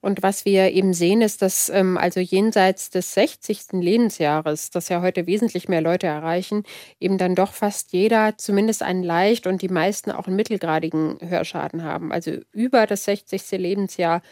[0.00, 3.72] Und was wir eben sehen, ist, dass ähm, also jenseits des 60.
[3.72, 6.62] Lebensjahres, das ja heute wesentlich mehr Leute erreichen,
[7.00, 11.82] eben dann doch fast jeder zumindest einen leicht und die meisten auch einen mittelgradigen Hörschaden
[11.82, 12.12] haben.
[12.12, 13.50] Also über das 60.
[13.52, 14.22] Lebensjahr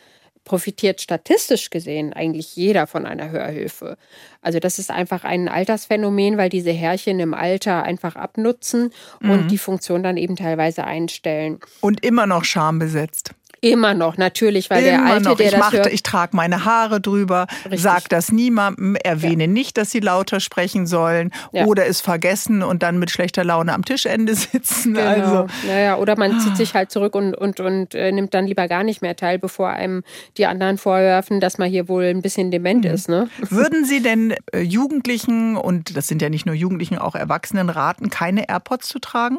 [0.47, 3.99] profitiert statistisch gesehen eigentlich jeder von einer Hörhilfe.
[4.41, 9.31] Also das ist einfach ein Altersphänomen, weil diese Härchen im Alter einfach abnutzen mhm.
[9.31, 11.59] und die Funktion dann eben teilweise einstellen.
[11.81, 13.33] Und immer noch schambesetzt.
[13.61, 15.37] Immer noch, natürlich, weil Immer der Alte, noch.
[15.37, 17.81] der ich das hört, ich trage meine Haare drüber, Richtig.
[17.81, 19.51] sag das niemandem, erwähne ja.
[19.51, 21.65] nicht, dass sie lauter sprechen sollen ja.
[21.65, 24.95] oder es vergessen und dann mit schlechter Laune am Tischende sitzen.
[24.95, 25.07] Genau.
[25.07, 25.47] Also.
[25.67, 28.85] Naja, oder man zieht sich halt zurück und, und, und äh, nimmt dann lieber gar
[28.85, 30.03] nicht mehr teil, bevor einem
[30.37, 32.91] die anderen vorwerfen, dass man hier wohl ein bisschen dement mhm.
[32.91, 33.09] ist.
[33.09, 33.29] Ne?
[33.49, 38.11] Würden Sie denn äh, Jugendlichen, und das sind ja nicht nur Jugendlichen, auch Erwachsenen raten,
[38.11, 39.39] keine AirPods zu tragen?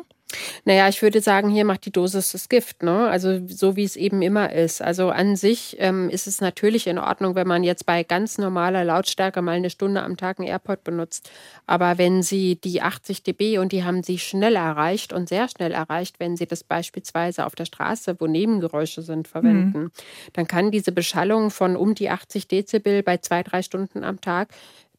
[0.65, 3.07] Naja, ich würde sagen, hier macht die Dosis das Gift, ne?
[3.07, 4.81] Also so wie es eben immer ist.
[4.81, 8.83] Also an sich ähm, ist es natürlich in Ordnung, wenn man jetzt bei ganz normaler
[8.83, 11.31] Lautstärke mal eine Stunde am Tag einen AirPod benutzt.
[11.65, 15.71] Aber wenn Sie die 80 dB und die haben Sie schnell erreicht und sehr schnell
[15.71, 19.91] erreicht, wenn Sie das beispielsweise auf der Straße, wo Nebengeräusche sind, verwenden, mhm.
[20.33, 24.49] dann kann diese Beschallung von um die 80 Dezibel bei zwei, drei Stunden am Tag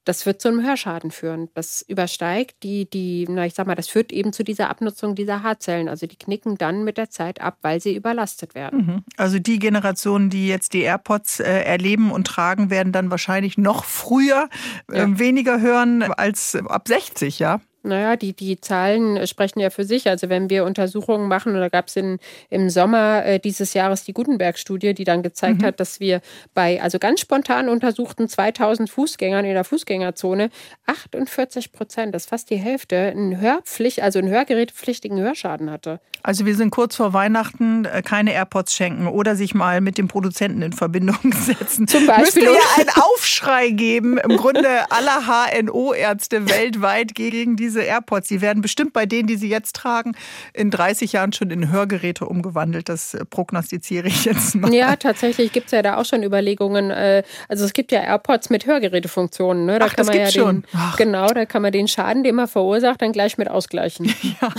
[0.08, 1.50] das wird zu einem Hörschaden führen.
[1.52, 5.42] Das übersteigt die, die, na ich sag mal, das führt eben zu dieser Abnutzung dieser
[5.42, 5.86] Haarzellen.
[5.86, 8.86] Also die knicken dann mit der Zeit ab, weil sie überlastet werden.
[8.86, 9.04] Mhm.
[9.18, 13.84] Also die Generationen, die jetzt die AirPods äh, erleben und tragen, werden dann wahrscheinlich noch
[13.84, 14.48] früher
[14.90, 15.18] äh, ja.
[15.18, 17.60] weniger hören als ab 60, ja?
[17.82, 20.08] Naja, die, die Zahlen sprechen ja für sich.
[20.08, 24.12] Also wenn wir Untersuchungen machen, und da gab es im Sommer äh, dieses Jahres die
[24.12, 25.66] Gutenberg-Studie, die dann gezeigt mhm.
[25.66, 26.20] hat, dass wir
[26.54, 30.50] bei also ganz spontan untersuchten 2000 Fußgängern in der Fußgängerzone
[30.86, 36.00] 48 Prozent, das ist fast die Hälfte, einen Hörpflicht, also einen hörgerätepflichtigen Hörschaden hatte.
[36.22, 40.08] Also wir sind kurz vor Weihnachten, äh, keine AirPods schenken oder sich mal mit dem
[40.08, 41.86] Produzenten in Verbindung setzen.
[41.86, 42.42] Zum Beispiel.
[42.42, 48.40] Müsste ja einen Aufschrei geben, im Grunde aller HNO-Ärzte weltweit gegen diese diese AirPods, die
[48.40, 50.12] werden bestimmt bei denen, die sie jetzt tragen,
[50.54, 52.88] in 30 Jahren schon in Hörgeräte umgewandelt.
[52.88, 54.72] Das äh, prognostiziere ich jetzt mal.
[54.72, 56.90] Ja, tatsächlich gibt es ja da auch schon Überlegungen.
[56.90, 59.66] Äh, also es gibt ja AirPods mit Hörgerätefunktionen.
[59.66, 59.78] Ne?
[59.78, 60.64] Da Ach, kann man ja den,
[60.96, 64.12] Genau, da kann man den Schaden, den man verursacht, dann gleich mit ausgleichen.
[64.42, 64.52] Ja.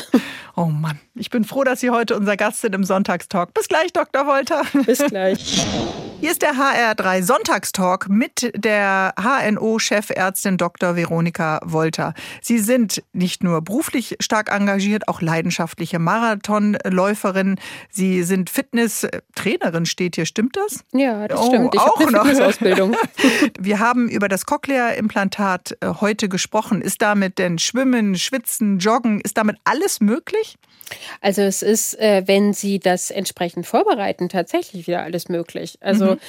[0.56, 3.54] Oh Mann, ich bin froh, dass Sie heute unser Gast sind im Sonntagstalk.
[3.54, 4.26] Bis gleich, Dr.
[4.26, 4.64] Wolter.
[4.86, 5.66] Bis gleich.
[6.22, 10.98] Hier ist der HR3 Sonntagstalk mit der HNO-Chefärztin Dr.
[10.98, 12.14] Veronika Wolter.
[12.42, 17.58] Sie sind nicht nur beruflich stark engagiert, auch leidenschaftliche Marathonläuferin.
[17.90, 20.26] Sie sind Fitnesstrainerin, steht hier.
[20.26, 20.84] Stimmt das?
[20.94, 21.74] Ja, das oh, stimmt.
[21.74, 22.26] Ich auch noch.
[22.26, 22.98] Fitnessausbildung.
[23.60, 26.82] Wir haben über das Cochlea-Implantat äh, heute gesprochen.
[26.82, 30.58] Ist damit denn Schwimmen, Schwitzen, Joggen, ist damit alles möglich?
[31.22, 35.78] Also es ist, äh, wenn Sie das entsprechend vorbereiten, tatsächlich wieder alles möglich.
[35.82, 36.20] Also mhm.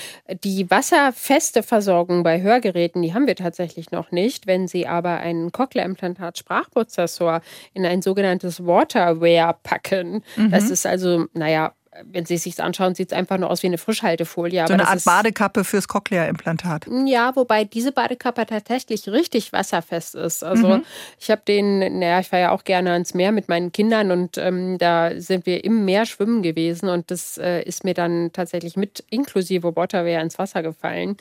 [0.44, 4.46] die wasserfeste Versorgung bei Hörgeräten, die haben wir tatsächlich noch nicht.
[4.46, 7.40] Wenn Sie aber einen Cochlea-Implantat-Sprachprozessor
[7.74, 10.50] in ein sogenanntes Waterware packen, mhm.
[10.50, 11.72] das ist also, naja,
[12.04, 14.64] wenn Sie es sich anschauen, sieht es einfach nur aus wie eine Frischhaltefolie.
[14.66, 16.86] so eine Art Badekappe fürs Cochlea-Implantat.
[17.06, 20.44] Ja, wobei diese Badekappe tatsächlich richtig wasserfest ist.
[20.44, 20.84] Also mhm.
[21.18, 24.38] ich habe den, naja, ich fahre ja auch gerne ans Meer mit meinen Kindern und
[24.38, 28.76] ähm, da sind wir im Meer schwimmen gewesen und das äh, ist mir dann tatsächlich
[28.76, 31.16] mit inklusive Waterwear ins Wasser gefallen.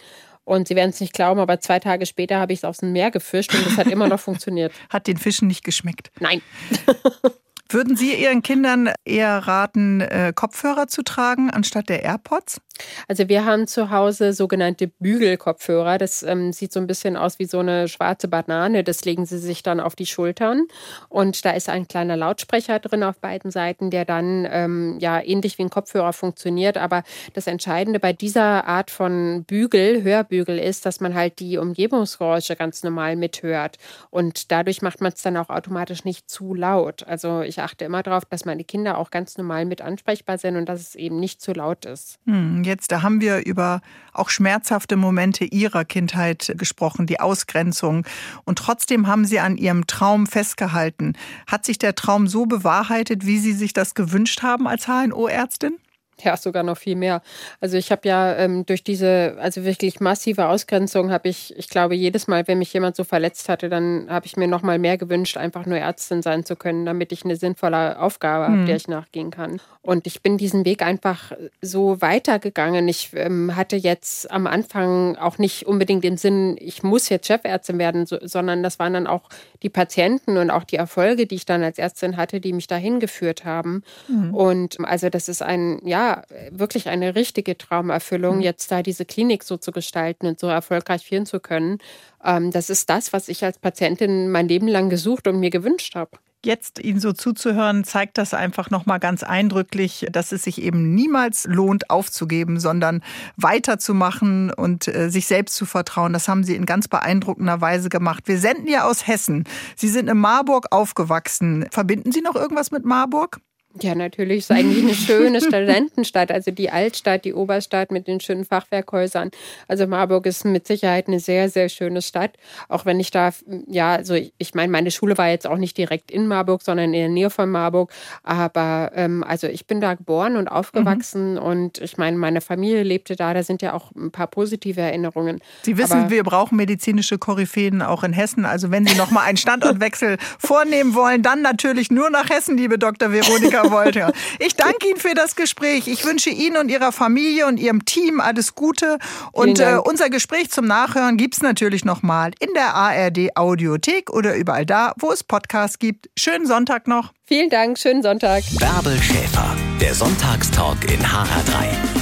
[0.45, 2.91] Und Sie werden es nicht glauben, aber zwei Tage später habe ich es aus dem
[2.91, 4.72] Meer gefischt und es hat immer noch funktioniert.
[4.89, 6.11] Hat den Fischen nicht geschmeckt?
[6.20, 6.41] Nein.
[7.72, 12.61] Würden Sie Ihren Kindern eher raten, äh, Kopfhörer zu tragen anstatt der AirPods?
[13.07, 15.97] Also wir haben zu Hause sogenannte Bügelkopfhörer.
[15.97, 18.84] Das ähm, sieht so ein bisschen aus wie so eine schwarze Banane.
[18.84, 20.67] Das legen Sie sich dann auf die Schultern
[21.09, 25.57] und da ist ein kleiner Lautsprecher drin auf beiden Seiten, der dann ähm, ja ähnlich
[25.57, 26.77] wie ein Kopfhörer funktioniert.
[26.77, 27.03] Aber
[27.34, 32.84] das Entscheidende bei dieser Art von Bügel, Hörbügel, ist, dass man halt die Umgebungsgeräusche ganz
[32.84, 33.77] normal mithört
[34.09, 37.03] und dadurch macht man es dann auch automatisch nicht zu laut.
[37.07, 40.67] Also ich achte immer darauf, dass meine Kinder auch ganz normal mit ansprechbar sind und
[40.67, 42.19] dass es eben nicht zu laut ist.
[42.25, 43.82] Hm, jetzt, da haben wir über
[44.13, 48.05] auch schmerzhafte Momente Ihrer Kindheit gesprochen, die Ausgrenzung.
[48.45, 51.13] Und trotzdem haben Sie an Ihrem Traum festgehalten.
[51.47, 55.78] Hat sich der Traum so bewahrheitet, wie Sie sich das gewünscht haben als HNO-Ärztin?
[56.24, 57.22] Ja, sogar noch viel mehr.
[57.61, 61.95] Also ich habe ja ähm, durch diese, also wirklich massive Ausgrenzung habe ich, ich glaube,
[61.95, 64.97] jedes Mal, wenn mich jemand so verletzt hatte, dann habe ich mir noch mal mehr
[64.97, 68.53] gewünscht, einfach nur Ärztin sein zu können, damit ich eine sinnvolle Aufgabe mhm.
[68.53, 69.61] habe, der ich nachgehen kann.
[69.82, 72.88] Und ich bin diesen Weg einfach so weitergegangen.
[72.88, 77.80] Ich ähm, hatte jetzt am Anfang auch nicht unbedingt den Sinn, ich muss jetzt Chefärztin
[77.80, 79.30] werden, so, sondern das waren dann auch
[79.63, 82.99] die Patienten und auch die Erfolge, die ich dann als Ärztin hatte, die mich dahin
[82.99, 83.84] geführt haben.
[84.07, 84.34] Mhm.
[84.34, 86.09] Und also das ist ein, ja,
[86.51, 88.41] wirklich eine richtige Traumerfüllung, mhm.
[88.41, 91.80] jetzt da diese Klinik so zu gestalten und so erfolgreich führen zu können.
[92.24, 95.95] Ähm, das ist das, was ich als Patientin mein Leben lang gesucht und mir gewünscht
[95.95, 96.12] habe.
[96.45, 101.43] Jetzt Ihnen so zuzuhören, zeigt das einfach nochmal ganz eindrücklich, dass es sich eben niemals
[101.43, 103.03] lohnt, aufzugeben, sondern
[103.36, 106.14] weiterzumachen und äh, sich selbst zu vertrauen.
[106.14, 108.24] Das haben Sie in ganz beeindruckender Weise gemacht.
[108.28, 109.43] Wir senden ja aus Hessen.
[109.76, 111.66] Sie sind in Marburg aufgewachsen.
[111.72, 113.41] Verbinden Sie noch irgendwas mit Marburg?
[113.80, 118.43] Ja, natürlich ist eigentlich eine schöne Studentenstadt, also die Altstadt, die Oberstadt mit den schönen
[118.43, 119.30] Fachwerkhäusern.
[119.67, 122.32] Also Marburg ist mit Sicherheit eine sehr, sehr schöne Stadt.
[122.67, 123.30] Auch wenn ich da,
[123.67, 126.86] ja, also ich, ich meine, meine Schule war jetzt auch nicht direkt in Marburg, sondern
[126.86, 127.91] in der Nähe von Marburg.
[128.24, 131.38] Aber ähm, also ich bin da geboren und aufgewachsen mhm.
[131.38, 133.36] und ich meine, meine Familie lebte da.
[133.36, 135.41] Da sind ja auch ein paar positive Erinnerungen.
[135.61, 138.45] Sie wissen, Aber wir brauchen medizinische Koryphäen auch in Hessen.
[138.45, 142.80] Also wenn Sie noch mal einen Standortwechsel vornehmen wollen, dann natürlich nur nach Hessen, liebe
[142.80, 143.11] Dr.
[143.11, 144.12] Veronika wollte.
[144.39, 145.88] Ich danke Ihnen für das Gespräch.
[145.88, 148.99] Ich wünsche Ihnen und Ihrer Familie und Ihrem Team alles Gute.
[149.32, 154.36] Und äh, unser Gespräch zum Nachhören gibt es natürlich nochmal in der ARD Audiothek oder
[154.36, 156.10] überall da, wo es Podcasts gibt.
[156.18, 157.14] Schönen Sonntag noch.
[157.26, 158.43] Vielen Dank, schönen Sonntag.
[158.60, 161.99] Bärbel Schäfer, der Sonntagstalk in HR3.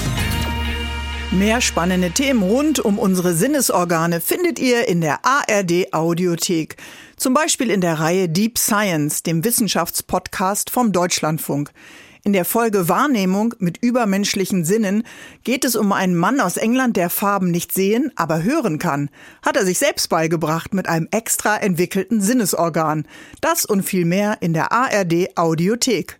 [1.31, 6.77] Mehr spannende Themen rund um unsere Sinnesorgane findet ihr in der ARD Audiothek.
[7.17, 11.71] Zum Beispiel in der Reihe Deep Science, dem Wissenschaftspodcast vom Deutschlandfunk.
[12.23, 15.01] In der Folge Wahrnehmung mit übermenschlichen Sinnen
[15.43, 19.09] geht es um einen Mann aus England, der Farben nicht sehen, aber hören kann.
[19.41, 23.07] Hat er sich selbst beigebracht mit einem extra entwickelten Sinnesorgan.
[23.41, 26.19] Das und viel mehr in der ARD Audiothek.